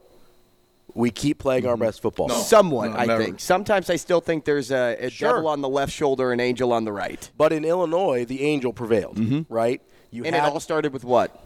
We 0.94 1.10
keep 1.10 1.38
playing 1.38 1.66
our 1.66 1.74
mm-hmm. 1.74 1.82
best 1.84 2.02
football. 2.02 2.28
Somewhat, 2.30 2.90
No, 2.90 2.96
I 2.96 3.06
never. 3.06 3.24
think. 3.24 3.40
Sometimes 3.40 3.88
I 3.90 3.96
still 3.96 4.20
think 4.20 4.44
there's 4.44 4.70
a, 4.70 4.96
a 5.00 5.10
Sure. 5.10 5.30
devil 5.32 5.48
on 5.48 5.60
the 5.60 5.68
left 5.68 5.92
shoulder 5.92 6.32
and 6.32 6.40
angel 6.40 6.72
on 6.72 6.84
the 6.84 6.92
right. 6.92 7.30
But 7.36 7.52
in 7.52 7.64
Illinois, 7.64 8.24
the 8.24 8.42
angel 8.42 8.72
prevailed, 8.72 9.16
mm-hmm. 9.16 9.52
right? 9.52 9.80
You 10.10 10.24
and 10.24 10.34
it 10.36 10.42
all 10.42 10.60
started 10.60 10.92
with 10.92 11.04
what? 11.04 11.42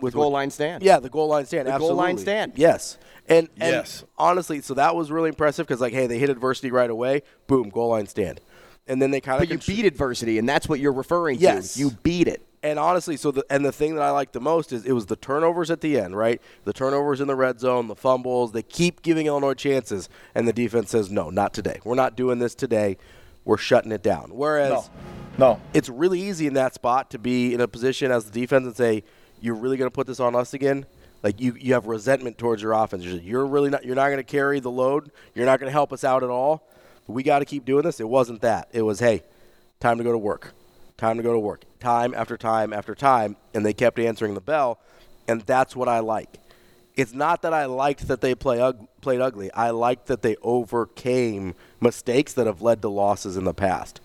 With 0.00 0.12
the 0.14 0.18
goal 0.18 0.30
line 0.30 0.50
stand. 0.50 0.82
Yeah, 0.82 0.98
the 1.00 1.08
goal 1.10 1.28
line 1.28 1.46
stand. 1.46 1.68
The 1.68 1.78
goal 1.78 1.94
line 1.94 2.18
stand. 2.18 2.52
Yes. 2.56 2.98
And, 3.28 3.48
and 3.60 3.70
Yes. 3.72 4.04
honestly, 4.18 4.60
so 4.60 4.74
that 4.74 4.96
was 4.96 5.10
really 5.10 5.28
impressive 5.28 5.66
because, 5.66 5.80
like, 5.80 5.92
hey, 5.92 6.06
they 6.06 6.18
hit 6.18 6.30
adversity 6.30 6.70
right 6.70 6.90
away. 6.90 7.22
Boom, 7.46 7.68
goal 7.68 7.90
line 7.90 8.06
stand. 8.06 8.40
And 8.88 9.00
then 9.00 9.10
they 9.12 9.20
kind 9.20 9.40
of 9.42 9.48
But 9.48 9.68
you 9.68 9.74
beat 9.76 9.84
adversity, 9.84 10.38
and 10.38 10.48
that's 10.48 10.68
what 10.68 10.80
you're 10.80 10.92
referring 10.92 11.38
Yes. 11.38 11.74
to. 11.74 11.80
You 11.80 11.90
beat 12.02 12.26
it. 12.26 12.42
And 12.64 12.78
honestly, 12.78 13.16
so 13.16 13.30
the 13.32 13.44
and 13.50 13.64
the 13.64 13.72
thing 13.72 13.94
that 13.96 14.02
I 14.02 14.10
like 14.10 14.30
the 14.32 14.40
most 14.40 14.72
is 14.72 14.84
it 14.84 14.92
was 14.92 15.06
the 15.06 15.16
turnovers 15.16 15.68
at 15.70 15.80
the 15.80 15.98
end, 15.98 16.16
right? 16.16 16.40
The 16.64 16.72
turnovers 16.72 17.20
in 17.20 17.26
the 17.26 17.34
red 17.34 17.58
zone, 17.58 17.88
the 17.88 17.96
fumbles. 17.96 18.52
They 18.52 18.62
keep 18.62 19.02
giving 19.02 19.26
Illinois 19.26 19.54
chances, 19.54 20.08
and 20.34 20.46
the 20.46 20.52
defense 20.52 20.90
says, 20.90 21.10
"No, 21.10 21.28
not 21.30 21.54
today. 21.54 21.80
We're 21.84 21.96
not 21.96 22.16
doing 22.16 22.38
this 22.38 22.54
today. 22.54 22.98
We're 23.44 23.56
shutting 23.56 23.90
it 23.90 24.02
down." 24.04 24.30
Whereas, 24.32 24.90
No. 25.38 25.60
it's 25.74 25.88
really 25.88 26.20
easy 26.20 26.46
in 26.46 26.54
that 26.54 26.72
spot 26.74 27.10
to 27.10 27.18
be 27.18 27.52
in 27.52 27.60
a 27.60 27.66
position 27.66 28.12
as 28.12 28.26
the 28.26 28.30
defense 28.40 28.64
and 28.66 28.76
say, 28.76 29.02
"You're 29.42 29.54
really 29.54 29.76
going 29.76 29.90
to 29.90 29.94
put 29.94 30.06
this 30.06 30.20
on 30.20 30.34
us 30.34 30.54
again." 30.54 30.86
Like 31.22 31.40
you, 31.40 31.54
you 31.58 31.74
have 31.74 31.86
resentment 31.86 32.36
towards 32.36 32.62
your 32.62 32.72
offense. 32.72 33.04
You're, 33.04 33.46
really 33.46 33.70
not. 33.70 33.84
You're 33.84 33.94
not 33.94 34.06
going 34.06 34.16
to 34.16 34.24
carry 34.24 34.58
the 34.58 34.70
load. 34.70 35.10
You're 35.34 35.46
not 35.46 35.60
going 35.60 35.68
to 35.68 35.72
help 35.72 35.92
us 35.92 36.02
out 36.02 36.22
at 36.24 36.30
all. 36.30 36.68
But 37.06 37.12
We 37.12 37.22
got 37.22 37.40
to 37.40 37.44
keep 37.44 37.64
doing 37.64 37.82
this. 37.82 38.00
It 38.00 38.08
wasn't 38.08 38.40
that. 38.42 38.68
It 38.72 38.82
was, 38.82 38.98
hey, 38.98 39.22
time 39.78 39.98
to 39.98 40.04
go 40.04 40.12
to 40.12 40.18
work. 40.18 40.52
Time 40.96 41.16
to 41.16 41.22
go 41.22 41.32
to 41.32 41.38
work. 41.38 41.64
Time 41.80 42.14
after 42.14 42.36
time 42.36 42.72
after 42.72 42.94
time, 42.94 43.36
and 43.54 43.64
they 43.64 43.72
kept 43.72 43.98
answering 43.98 44.34
the 44.34 44.40
bell, 44.40 44.78
and 45.26 45.40
that's 45.42 45.74
what 45.74 45.88
I 45.88 46.00
like. 46.00 46.38
It's 46.94 47.14
not 47.14 47.42
that 47.42 47.54
I 47.54 47.64
liked 47.64 48.08
that 48.08 48.20
they 48.20 48.34
play 48.34 48.60
ug- 48.60 48.86
played 49.00 49.20
ugly. 49.20 49.50
I 49.52 49.70
liked 49.70 50.06
that 50.06 50.22
they 50.22 50.36
overcame 50.42 51.54
mistakes 51.80 52.34
that 52.34 52.46
have 52.46 52.62
led 52.62 52.82
to 52.82 52.88
losses 52.88 53.36
in 53.36 53.44
the 53.44 53.54
past 53.54 54.00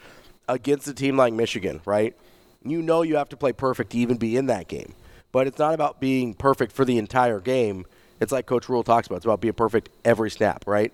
against 0.47 0.88
a 0.88 0.93
team 0.93 1.17
like 1.17 1.34
Michigan, 1.34 1.82
right? 1.86 2.15
You 2.63 2.82
know 2.82 3.02
you 3.02 3.17
have 3.17 3.30
to 3.30 3.38
play 3.38 3.52
perfect 3.52 3.91
to 3.91 3.97
even 3.97 4.17
be 4.17 4.38
in 4.38 4.45
that 4.45 4.67
game. 4.67 4.93
But 5.32 5.48
it's 5.48 5.60
not 5.60 5.74
about 5.74 6.00
being 6.00 6.34
perfect 6.34 6.72
for 6.72 6.86
the 6.86 6.98
entire 6.98 7.40
game. 7.40 7.86
It's 8.20 8.32
like 8.32 8.46
Coach 8.46 8.70
Rhule 8.70 8.84
talks 8.84 9.08
about. 9.08 9.18
It's 9.18 9.26
about 9.26 9.42
being 9.42 9.54
perfect 9.54 9.90
every 10.04 10.32
snap, 10.32 10.63
right? 10.66 10.92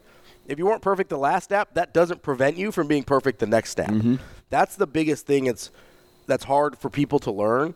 If 0.48 0.60
you 0.60 0.66
weren't 0.66 0.82
perfect 0.82 1.10
the 1.10 1.18
last 1.18 1.48
snap, 1.48 1.74
that 1.76 1.94
doesn't 1.94 2.22
prevent 2.22 2.58
you 2.58 2.72
from 2.72 2.88
being 2.88 3.04
perfect 3.04 3.40
the 3.40 3.48
next 3.48 3.72
snap. 3.72 3.92
Mm-hmm. 3.92 4.16
That's 4.50 4.76
the 4.76 4.88
biggest 4.88 5.26
thing 5.26 5.46
it's 5.46 5.72
that's 6.26 6.44
hard 6.44 6.78
for 6.78 6.90
people 6.90 7.20
to 7.20 7.32
learn 7.32 7.76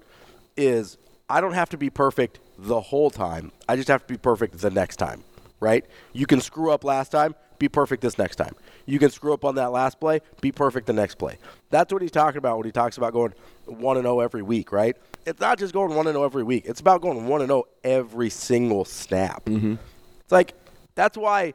is 0.55 0.97
I 1.29 1.41
don't 1.41 1.53
have 1.53 1.69
to 1.69 1.77
be 1.77 1.89
perfect 1.89 2.39
the 2.57 2.79
whole 2.79 3.09
time. 3.09 3.51
I 3.67 3.75
just 3.75 3.87
have 3.87 4.05
to 4.07 4.13
be 4.13 4.17
perfect 4.17 4.57
the 4.57 4.69
next 4.69 4.97
time, 4.97 5.23
right? 5.59 5.85
You 6.13 6.25
can 6.25 6.41
screw 6.41 6.71
up 6.71 6.83
last 6.83 7.09
time, 7.09 7.35
be 7.59 7.69
perfect 7.69 8.01
this 8.01 8.17
next 8.17 8.37
time. 8.37 8.55
You 8.85 8.99
can 8.99 9.09
screw 9.09 9.33
up 9.33 9.43
on 9.43 9.55
that 9.55 9.71
last 9.71 9.99
play, 9.99 10.21
be 10.41 10.51
perfect 10.51 10.87
the 10.87 10.93
next 10.93 11.15
play. 11.15 11.37
That's 11.69 11.91
what 11.91 12.01
he's 12.01 12.11
talking 12.11 12.37
about 12.37 12.57
when 12.57 12.65
he 12.65 12.71
talks 12.71 12.97
about 12.97 13.13
going 13.13 13.33
1 13.65 13.97
and 13.97 14.05
0 14.05 14.19
every 14.21 14.41
week, 14.41 14.71
right? 14.71 14.95
It's 15.27 15.41
not 15.41 15.59
just 15.59 15.73
going 15.73 15.93
1 15.93 16.07
and 16.07 16.15
0 16.15 16.23
every 16.23 16.43
week. 16.43 16.63
It's 16.65 16.79
about 16.79 17.01
going 17.01 17.27
1 17.27 17.41
and 17.41 17.49
0 17.49 17.63
every 17.83 18.29
single 18.29 18.85
snap. 18.85 19.43
Mm-hmm. 19.45 19.73
It's 20.21 20.31
like 20.31 20.53
that's 20.95 21.17
why 21.17 21.53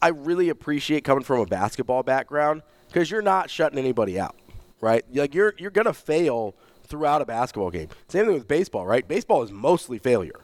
I 0.00 0.08
really 0.08 0.48
appreciate 0.48 1.04
coming 1.04 1.22
from 1.22 1.40
a 1.40 1.46
basketball 1.46 2.02
background 2.02 2.62
because 2.88 3.10
you're 3.10 3.22
not 3.22 3.50
shutting 3.50 3.78
anybody 3.78 4.18
out, 4.18 4.34
right? 4.80 5.04
Like 5.12 5.34
you're 5.34 5.54
you're 5.58 5.70
gonna 5.70 5.92
fail 5.92 6.54
throughout 6.86 7.20
a 7.20 7.26
basketball 7.26 7.70
game. 7.70 7.88
Same 8.08 8.24
thing 8.26 8.34
with 8.34 8.48
baseball, 8.48 8.86
right? 8.86 9.06
Baseball 9.06 9.42
is 9.42 9.52
mostly 9.52 9.98
failure. 9.98 10.40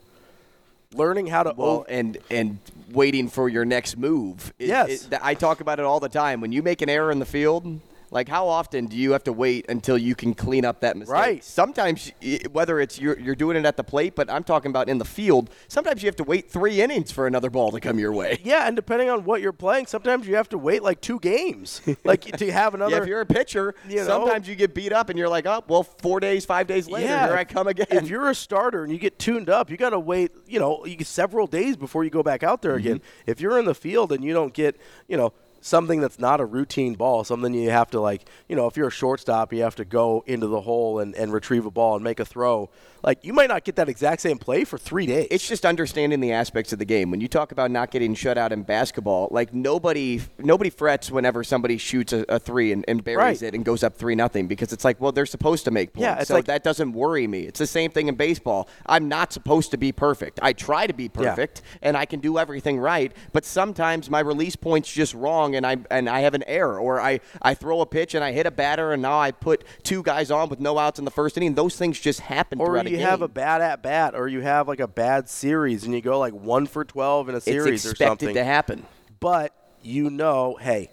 Learning 0.95 1.29
how 1.29 1.45
to 1.45 1.55
Well, 1.57 1.69
ov- 1.81 1.87
and 1.89 2.19
and 2.31 2.59
waiting 2.93 3.29
for 3.29 3.49
your 3.49 3.65
next 3.65 3.97
move. 3.97 4.53
It- 4.59 4.69
Yes. 4.69 5.07
it- 5.07 5.19
I 5.23 5.33
talk 5.35 5.61
about 5.61 5.79
it 5.79 5.87
all 5.87 6.01
the 6.01 6.09
time. 6.11 6.41
When 6.43 6.53
you 6.53 6.63
make 6.63 6.83
an 6.83 6.91
error 6.91 7.11
in 7.11 7.21
the 7.21 7.27
field, 7.27 7.81
like 8.11 8.29
how 8.29 8.49
often 8.49 8.87
do 8.87 8.97
you 8.97 9.13
have 9.13 9.25
to 9.25 9.33
wait 9.33 9.67
until 9.69 9.97
you 9.97 10.15
can 10.15 10.35
clean 10.35 10.65
up 10.65 10.81
that 10.81 10.97
mistake? 10.97 11.13
Right. 11.13 11.45
Sometimes, 11.45 12.13
whether 12.51 12.81
it's 12.81 12.99
you're, 12.99 13.19
you're 13.19 13.37
doing 13.37 13.57
it 13.57 13.65
at 13.65 13.77
the 13.77 13.85
plate, 13.85 14.15
but 14.17 14.29
I'm 14.29 14.43
talking 14.43 14.71
about 14.71 14.89
in 14.89 14.99
the 14.99 15.05
field. 15.05 15.51
Sometimes 15.69 16.03
you 16.03 16.09
have 16.09 16.17
to 16.17 16.25
wait 16.25 16.51
three 16.51 16.81
innings 16.81 17.13
for 17.13 17.27
another 17.27 17.51
ball 17.51 17.71
to 17.71 17.81
come 17.81 17.99
your 17.99 18.13
way. 18.13 18.41
yeah, 18.45 18.67
and 18.67 18.75
depending 18.75 19.11
on 19.11 19.25
what 19.25 19.41
you're 19.41 19.53
playing, 19.53 19.87
sometimes 19.87 20.27
you 20.27 20.35
have 20.35 20.49
to 20.49 20.59
wait 20.59 20.83
like 20.83 21.01
two 21.01 21.21
games, 21.21 21.81
like 22.05 22.23
to 22.23 22.53
have 22.53 22.75
another. 22.75 22.97
Yeah, 22.97 23.03
if 23.03 23.09
you're 23.09 23.21
a 23.21 23.27
pitcher, 23.27 23.75
you 23.89 23.97
know? 23.97 24.07
sometimes 24.07 24.49
you 24.49 24.57
get 24.57 24.75
beat 24.75 24.93
up 24.93 25.09
and 25.09 25.19
you're 25.19 25.29
like, 25.29 25.47
oh, 25.47 25.63
well, 25.69 25.85
four 25.85 26.19
days, 26.21 26.45
five 26.45 26.67
days 26.67 26.89
later, 26.89 27.09
here 27.09 27.37
I 27.37 27.45
come 27.45 27.69
again. 27.69 27.87
If 27.91 28.09
you're 28.09 28.31
a 28.31 28.35
starter 28.35 28.83
and 28.83 28.93
you 28.93 28.99
get 28.99 29.19
tuned 29.19 29.49
up, 29.49 29.71
you 29.71 29.77
got 29.77 29.91
to 29.91 30.01
wait, 30.01 30.33
you 30.47 30.59
know, 30.59 30.85
several 31.03 31.47
days 31.47 31.77
before 31.77 32.05
you 32.05 32.11
go 32.11 32.23
back 32.23 32.43
out 32.43 32.63
there 32.63 32.75
again. 32.75 32.99
Mm-hmm. 32.99 33.31
If 33.31 33.41
you're 33.41 33.59
in 33.59 33.65
the 33.65 33.75
field 33.75 34.13
and 34.13 34.25
you 34.25 34.33
don't 34.33 34.53
get, 34.53 34.77
you 35.07 35.17
know, 35.17 35.33
something 35.61 36.01
that's 36.01 36.19
not 36.19 36.41
a 36.41 36.45
routine 36.45 36.95
ball, 36.95 37.25
something 37.25 37.53
you 37.55 37.71
have 37.71 37.91
to 37.91 38.01
like, 38.01 38.23
you 38.49 38.57
know, 38.57 38.67
if 38.67 38.77
you're 38.77 38.89
a 38.89 38.93
shortstop, 38.93 39.53
you 39.53 39.63
have 39.63 39.77
to 39.77 39.85
go 39.85 40.25
into 40.27 40.47
the 40.47 40.61
hole 40.61 40.99
and, 40.99 41.15
and 41.15 41.33
retrieve 41.33 41.67
a 41.67 41.71
ball 41.71 41.95
and 41.95 42.05
make 42.05 42.21
a 42.21 42.25
throw. 42.25 42.71
Like 43.03 43.25
you 43.25 43.33
might 43.33 43.49
not 43.49 43.65
get 43.65 43.77
that 43.77 43.89
exact 43.89 44.21
same 44.23 44.39
play 44.39 44.65
for 44.65 44.79
three 44.79 45.07
days. 45.07 45.27
It's 45.31 45.47
just 45.49 45.65
understanding 45.65 46.21
the 46.21 46.33
aspects 46.33 46.73
of 46.73 46.79
the 46.79 46.85
game. 46.85 47.11
When 47.11 47.21
you 47.21 47.29
talk 47.29 47.53
about 47.53 47.71
not 47.71 47.91
getting 47.91 48.15
shut 48.15 48.37
out 48.39 48.53
in 48.53 48.63
basketball, 48.63 49.29
like 49.31 49.55
nobody 49.55 50.21
nobody 50.39 50.71
frets 50.71 51.11
whenever 51.11 51.43
somebody 51.45 51.79
shoots 51.79 52.13
a, 52.13 52.25
a 52.29 52.39
three 52.39 52.73
and, 52.73 52.85
and 52.89 53.03
buries 53.05 53.21
Right. 53.21 53.43
it 53.43 53.55
and 53.55 53.65
goes 53.65 53.83
up 53.83 53.97
three 53.97 54.15
nothing 54.15 54.47
because 54.47 54.73
it's 54.73 54.85
like, 54.85 55.01
well, 55.01 55.13
they're 55.13 55.27
supposed 55.27 55.65
to 55.65 55.71
make 55.71 55.93
points. 55.93 56.03
Yeah, 56.03 56.23
so 56.25 56.35
like- 56.35 56.45
that 56.47 56.63
doesn't 56.65 56.93
worry 56.93 57.27
me. 57.27 57.41
It's 57.43 57.59
the 57.59 57.67
same 57.67 57.91
thing 57.91 58.09
in 58.09 58.15
baseball. 58.15 58.69
I'm 58.87 59.09
not 59.09 59.33
supposed 59.33 59.71
to 59.73 59.77
be 59.77 59.93
perfect. 59.93 60.39
I 60.43 60.53
try 60.53 60.87
to 60.87 60.95
be 60.95 61.09
perfect 61.09 61.63
and 61.83 61.97
I 61.97 62.05
can 62.05 62.21
do 62.21 62.39
everything 62.39 62.79
right, 62.79 63.13
but 63.33 63.45
sometimes 63.45 64.11
my 64.11 64.21
release 64.21 64.57
point's 64.57 64.93
just 64.93 65.15
wrong 65.15 65.55
and 65.55 65.67
I 65.67 65.77
and 65.91 66.09
I 66.09 66.21
have 66.21 66.35
an 66.35 66.45
error 66.47 66.79
or 66.79 67.01
I, 67.01 67.21
I 67.43 67.55
throw 67.55 67.81
a 67.81 67.87
pitch 67.87 68.15
and 68.15 68.23
I 68.25 68.33
hit 68.33 68.47
a 68.47 68.51
batter 68.51 68.93
and 68.93 69.03
now 69.03 69.19
I 69.21 69.31
put 69.33 69.65
two 69.83 70.03
guys 70.03 70.31
on 70.31 70.49
with 70.49 70.61
no 70.61 70.79
outs 70.79 70.99
in 70.99 71.05
the 71.05 71.11
first 71.11 71.37
inning. 71.37 71.55
Those 71.55 71.77
things 71.77 71.99
just 71.99 72.21
happen 72.21 72.61
or 72.61 72.67
throughout 72.67 72.87
you 72.91 72.99
a 72.99 73.03
have 73.03 73.23
a 73.23 73.29
bad 73.29 73.63
at 73.63 73.83
bat, 73.83 74.15
or 74.15 74.29
you 74.29 74.41
have 74.41 74.69
like 74.69 74.81
a 74.81 74.89
bad 74.89 75.29
series, 75.29 75.85
and 75.85 75.95
you 75.95 76.01
go 76.01 76.19
like 76.19 76.35
one 76.35 76.67
for 76.67 76.85
twelve 76.85 77.29
in 77.29 77.35
a 77.35 77.39
it's 77.39 77.47
series 77.47 77.87
or 77.87 77.91
expected 77.91 78.27
something. 78.27 78.35
to 78.35 78.45
happen. 78.45 78.85
but 79.19 79.55
you 79.83 80.11
know, 80.11 80.57
hey, 80.61 80.91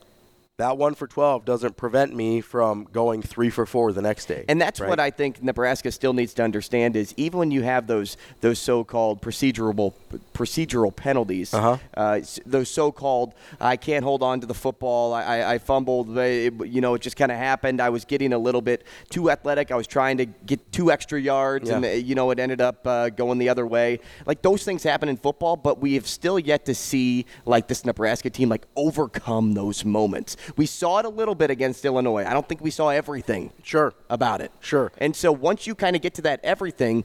that 0.57 0.75
one 0.75 0.95
for 0.95 1.05
12 1.05 1.45
doesn't 1.45 1.77
prevent 1.77 2.15
me 2.15 2.41
from 2.41 2.87
going 2.91 3.21
three 3.21 3.51
for 3.51 3.67
four 3.67 3.93
the 3.93 4.01
next 4.01 4.25
day. 4.25 4.43
And 4.49 4.59
that's 4.59 4.79
right? 4.79 4.89
what 4.89 4.99
I 4.99 5.11
think 5.11 5.43
Nebraska 5.43 5.91
still 5.91 6.13
needs 6.13 6.33
to 6.35 6.43
understand 6.43 6.95
is 6.95 7.13
even 7.15 7.37
when 7.37 7.51
you 7.51 7.61
have 7.61 7.85
those 7.85 8.17
those 8.41 8.57
so-called 8.57 9.21
procedural 9.21 9.93
procedural 10.33 10.95
penalties, 10.95 11.53
Uh-huh. 11.53 11.77
uh, 11.95 12.21
those 12.43 12.69
so-called 12.71 13.35
I 13.61 13.77
can't 13.77 14.03
hold 14.03 14.23
on 14.23 14.39
to 14.41 14.47
the 14.47 14.55
football, 14.55 15.13
I, 15.13 15.23
I, 15.23 15.53
I 15.53 15.57
fumbled, 15.59 16.17
it- 16.17 16.53
you 16.65 16.81
know, 16.81 16.95
it 16.95 17.01
just 17.03 17.15
kind 17.17 17.31
of 17.31 17.37
happened. 17.37 17.79
I 17.79 17.89
was 17.89 18.03
getting 18.03 18.33
a 18.33 18.37
little 18.39 18.61
bit 18.61 18.83
too 19.11 19.29
athletic. 19.29 19.69
I 19.71 19.75
was 19.75 19.85
trying 19.85 20.17
to 20.17 20.25
get 20.25 20.71
two 20.71 20.91
extra 20.91 21.21
yards, 21.21 21.69
and 21.69 21.83
Yeah. 21.85 21.91
uh, 21.91 21.93
you 21.93 22.15
know, 22.15 22.31
it 22.31 22.39
ended 22.39 22.61
up 22.61 22.85
uh, 22.87 23.09
going 23.09 23.37
the 23.37 23.49
other 23.49 23.67
way. 23.67 23.99
Like 24.25 24.41
those 24.41 24.63
things 24.63 24.81
happen 24.81 25.07
in 25.07 25.17
football, 25.17 25.55
but 25.55 25.79
we 25.79 25.93
have 25.93 26.07
still 26.07 26.39
yet 26.39 26.65
to 26.65 26.73
see 26.73 27.27
like 27.45 27.67
this 27.67 27.85
Nebraska 27.85 28.31
team 28.31 28.49
like 28.49 28.65
overcome 28.75 29.53
those 29.53 29.85
moments. 29.85 30.35
We 30.55 30.65
saw 30.65 30.99
it 30.99 31.05
a 31.05 31.09
little 31.09 31.35
bit 31.35 31.49
against 31.51 31.83
Illinois. 31.85 32.25
I 32.25 32.33
don't 32.33 32.47
think 32.47 32.61
we 32.61 32.71
saw 32.71 32.89
everything 32.89 33.51
Sure. 33.63 33.93
about 34.09 34.41
it. 34.41 34.51
Sure. 34.61 34.91
And 34.99 35.15
so 35.15 35.31
once 35.31 35.67
you 35.67 35.75
kind 35.75 35.95
of 35.95 36.01
get 36.01 36.13
to 36.15 36.21
that 36.23 36.39
everything, 36.43 37.03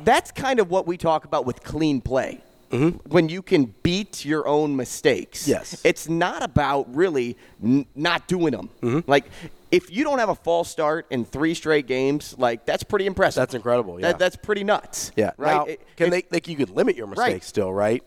that's 0.00 0.30
kind 0.30 0.60
of 0.60 0.70
what 0.70 0.86
we 0.86 0.96
talk 0.96 1.24
about 1.24 1.44
with 1.46 1.62
clean 1.62 2.00
play. 2.00 2.42
When 2.70 3.30
you 3.30 3.40
can 3.40 3.74
beat 3.82 4.26
your 4.26 4.46
own 4.46 4.76
mistakes. 4.76 5.44
Mm-hmm. 5.44 5.50
Yes. 5.52 5.80
It's 5.84 6.06
not 6.06 6.42
about 6.42 6.94
really 6.94 7.34
n- 7.64 7.86
not 7.94 8.28
doing 8.28 8.52
them. 8.52 8.68
Mm-hmm. 8.82 9.10
Like, 9.10 9.24
if 9.70 9.90
you 9.90 10.04
don't 10.04 10.18
have 10.18 10.28
a 10.28 10.34
false 10.34 10.68
start 10.70 11.06
in 11.08 11.24
three 11.24 11.54
straight 11.54 11.86
games, 11.86 12.34
like, 12.36 12.66
that's 12.66 12.82
pretty 12.82 13.06
impressive. 13.06 13.40
That's 13.40 13.54
incredible, 13.54 13.98
yeah. 13.98 14.08
That, 14.08 14.18
that's 14.18 14.36
pretty 14.36 14.64
nuts. 14.64 15.12
Yeah. 15.16 15.30
Right? 15.38 15.54
Now, 15.54 15.64
It- 15.64 15.80
can 15.96 16.10
they, 16.10 16.24
like, 16.30 16.46
you 16.46 16.56
could 16.56 16.68
limit 16.68 16.94
your 16.94 17.06
mistakes 17.06 17.32
Right. 17.32 17.42
still, 17.42 17.72
right? 17.72 18.04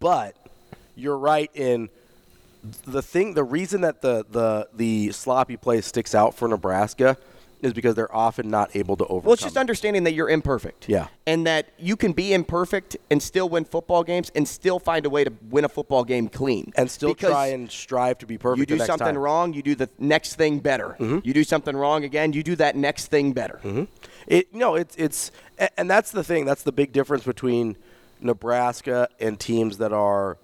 But 0.00 0.34
you're 0.96 1.16
right 1.16 1.50
in 1.54 1.88
the 2.62 3.02
thing, 3.02 3.34
the 3.34 3.44
reason 3.44 3.80
that 3.82 4.02
the, 4.02 4.24
the, 4.30 4.68
the 4.74 5.12
sloppy 5.12 5.56
play 5.56 5.80
sticks 5.80 6.14
out 6.14 6.34
for 6.34 6.48
Nebraska 6.48 7.16
is 7.60 7.72
because 7.72 7.94
they're 7.94 8.12
often 8.14 8.50
not 8.50 8.74
able 8.74 8.96
to 8.96 9.04
overcome. 9.04 9.24
Well, 9.24 9.34
it's 9.34 9.42
just 9.42 9.56
understanding 9.56 10.02
that 10.02 10.14
you're 10.14 10.28
imperfect. 10.28 10.88
Yeah. 10.88 11.06
And 11.28 11.46
that 11.46 11.68
you 11.78 11.94
can 11.94 12.12
be 12.12 12.32
imperfect 12.34 12.96
and 13.08 13.22
still 13.22 13.48
win 13.48 13.64
football 13.64 14.02
games 14.02 14.32
and 14.34 14.48
still 14.48 14.80
find 14.80 15.06
a 15.06 15.10
way 15.10 15.22
to 15.22 15.32
win 15.48 15.64
a 15.64 15.68
football 15.68 16.02
game 16.02 16.28
clean. 16.28 16.72
and 16.74 16.90
still 16.90 17.10
Because 17.14 17.30
try 17.30 17.46
and 17.46 17.70
strive 17.70 18.18
to 18.18 18.26
be 18.26 18.36
perfect. 18.36 18.68
You 18.68 18.76
do 18.76 18.84
something 18.84 18.98
time. 18.98 19.14
Mm-hmm. 19.14 19.22
wrong, 19.22 19.52
you 19.54 19.62
do 19.62 19.76
the 19.76 19.88
next 19.98 20.34
thing 20.34 20.58
better. 20.58 20.96
You 20.98 21.32
do 21.32 21.44
something 21.44 21.76
wrong 21.76 22.02
again, 22.02 22.32
you 22.32 22.42
do 22.42 22.56
that 22.56 22.74
next 22.74 23.06
thing 23.06 23.32
better. 23.32 23.60
It 24.26 24.52
no, 24.52 24.74
it's 24.74 24.96
it's 24.96 25.30
and 25.76 25.88
that's 25.88 26.10
the 26.10 26.24
thing. 26.24 26.44
That's 26.44 26.64
the 26.64 26.72
big 26.72 26.92
difference 26.92 27.24
between 27.24 27.76
Nebraska 28.20 29.08
and 29.20 29.38
teams 29.38 29.78
that 29.78 29.92
are 29.92 30.36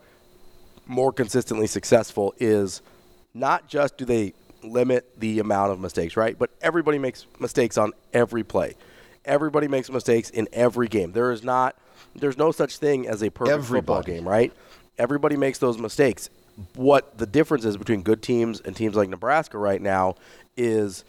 more 0.88 1.12
consistently 1.12 1.66
successful 1.66 2.34
is 2.38 2.82
not 3.34 3.68
just 3.68 3.96
do 3.96 4.04
they 4.04 4.34
limit 4.64 5.08
the 5.18 5.38
amount 5.38 5.70
of 5.72 5.78
mistakes, 5.78 6.16
right? 6.16 6.36
But 6.36 6.50
everybody 6.60 6.98
makes 6.98 7.26
mistakes 7.38 7.78
on 7.78 7.92
every 8.12 8.42
play. 8.42 8.74
Everybody 9.24 9.68
makes 9.68 9.90
mistakes 9.90 10.30
in 10.30 10.48
every 10.52 10.88
game. 10.88 11.12
There 11.12 11.30
is 11.30 11.44
not 11.44 11.76
there's 12.14 12.38
no 12.38 12.50
such 12.52 12.78
thing 12.78 13.06
as 13.06 13.22
a 13.22 13.30
perfect 13.30 13.64
football 13.64 14.02
game, 14.02 14.26
right? 14.26 14.52
Everybody 14.98 15.36
makes 15.36 15.58
those 15.58 15.78
mistakes. 15.78 16.30
What 16.74 17.18
the 17.18 17.26
difference 17.26 17.64
is 17.64 17.76
between 17.76 18.02
good 18.02 18.22
teams 18.22 18.60
and 18.60 18.74
teams 18.74 18.96
like 18.96 19.08
Nebraska 19.08 19.58
right 19.58 19.80
now 19.80 20.16
is 20.56 21.04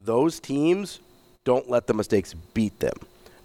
those 0.00 0.38
teams 0.38 1.00
don't 1.44 1.68
let 1.68 1.86
the 1.86 1.94
mistakes 1.94 2.34
beat 2.54 2.78
them. 2.78 2.94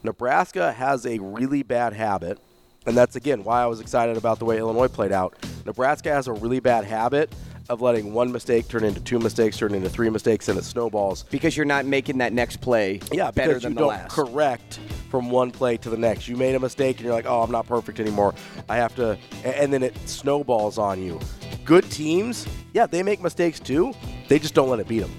Nebraska 0.04 0.72
has 0.74 1.06
a 1.06 1.18
really 1.18 1.64
bad 1.64 1.94
habit, 1.94 2.38
and 2.86 2.96
that's 2.96 3.16
again 3.16 3.44
why 3.44 3.64
I 3.64 3.66
was 3.66 3.80
excited 3.80 4.18
about 4.18 4.38
the 4.38 4.46
way 4.46 4.60
Illinois 4.60 4.88
played 4.88 5.12
out. 5.12 5.36
Nebraska 5.68 6.10
has 6.10 6.28
a 6.28 6.34
really 6.34 6.60
bad 6.62 6.86
habit 6.86 7.32
of 7.70 7.82
letting 7.82 8.14
one 8.14 8.32
mistake 8.32 8.70
turn 8.70 8.86
into 8.86 9.02
two 9.02 9.20
mistakes, 9.20 9.58
turn 9.58 9.76
into 9.76 9.90
three 9.90 10.10
mistakes, 10.10 10.48
and 10.48 10.58
it 10.58 10.64
snowballs. 10.64 11.24
Because 11.30 11.58
you're 11.58 11.66
not 11.66 11.86
making 11.86 12.18
that 12.20 12.32
next 12.32 12.62
play 12.62 13.02
Yeah, 13.12 13.30
better 13.32 13.50
because 13.50 13.64
than 13.64 13.74
you 13.74 13.76
the 13.76 13.82
don't 13.82 13.90
last. 13.90 14.12
correct 14.16 14.80
from 15.12 15.30
one 15.30 15.52
play 15.52 15.76
to 15.78 15.90
the 15.90 15.98
next. 15.98 16.30
You 16.30 16.38
made 16.38 16.56
a 16.56 16.60
mistake 16.60 16.98
and 16.98 17.06
you're 17.06 17.14
like, 17.14 17.26
oh, 17.26 17.42
I'm 17.42 17.52
not 17.52 17.68
perfect 17.68 18.00
anymore. 18.00 18.34
I 18.70 18.78
have 18.78 18.96
to, 18.96 19.18
and 19.44 19.72
then 19.74 19.84
it 19.84 19.96
snowballs 20.08 20.78
on 20.78 21.04
you. 21.04 21.20
Good 21.66 21.84
teams, 21.92 22.48
yeah, 22.74 22.88
they 22.88 23.04
make 23.04 23.22
mistakes 23.22 23.60
too. 23.60 23.94
They 24.30 24.40
just 24.40 24.54
don't 24.54 24.70
let 24.70 24.80
it 24.80 24.88
beat 24.88 25.00
them. 25.00 25.12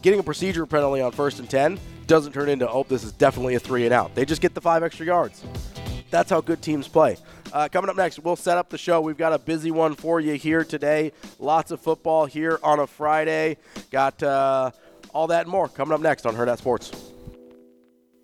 Getting 0.00 0.18
a 0.18 0.22
procedure 0.22 0.64
penalty 0.64 1.02
on 1.02 1.12
first 1.12 1.38
and 1.38 1.48
10 1.50 1.78
doesn't 2.06 2.32
turn 2.32 2.48
into, 2.48 2.68
oh, 2.68 2.86
this 2.88 3.04
is 3.04 3.12
definitely 3.12 3.54
a 3.56 3.60
three 3.60 3.84
and 3.84 3.92
out. 3.92 4.14
They 4.14 4.24
just 4.24 4.40
get 4.40 4.54
the 4.54 4.60
five 4.62 4.82
extra 4.82 5.04
yards. 5.04 5.44
That's 6.12 6.30
how 6.30 6.42
good 6.42 6.60
teams 6.60 6.86
play. 6.88 7.16
Uh, 7.52 7.68
coming 7.72 7.88
up 7.88 7.96
next, 7.96 8.18
we'll 8.18 8.36
set 8.36 8.58
up 8.58 8.68
the 8.68 8.76
show. 8.76 9.00
We've 9.00 9.16
got 9.16 9.32
a 9.32 9.38
busy 9.38 9.70
one 9.70 9.94
for 9.94 10.20
you 10.20 10.34
here 10.34 10.62
today. 10.62 11.12
Lots 11.38 11.70
of 11.70 11.80
football 11.80 12.26
here 12.26 12.60
on 12.62 12.80
a 12.80 12.86
Friday. 12.86 13.56
Got 13.90 14.22
uh, 14.22 14.70
all 15.14 15.26
that 15.28 15.42
and 15.42 15.50
more 15.50 15.68
coming 15.68 15.94
up 15.94 16.00
next 16.00 16.26
on 16.26 16.36
Hurrdat 16.36 16.58
Sports. 16.58 17.11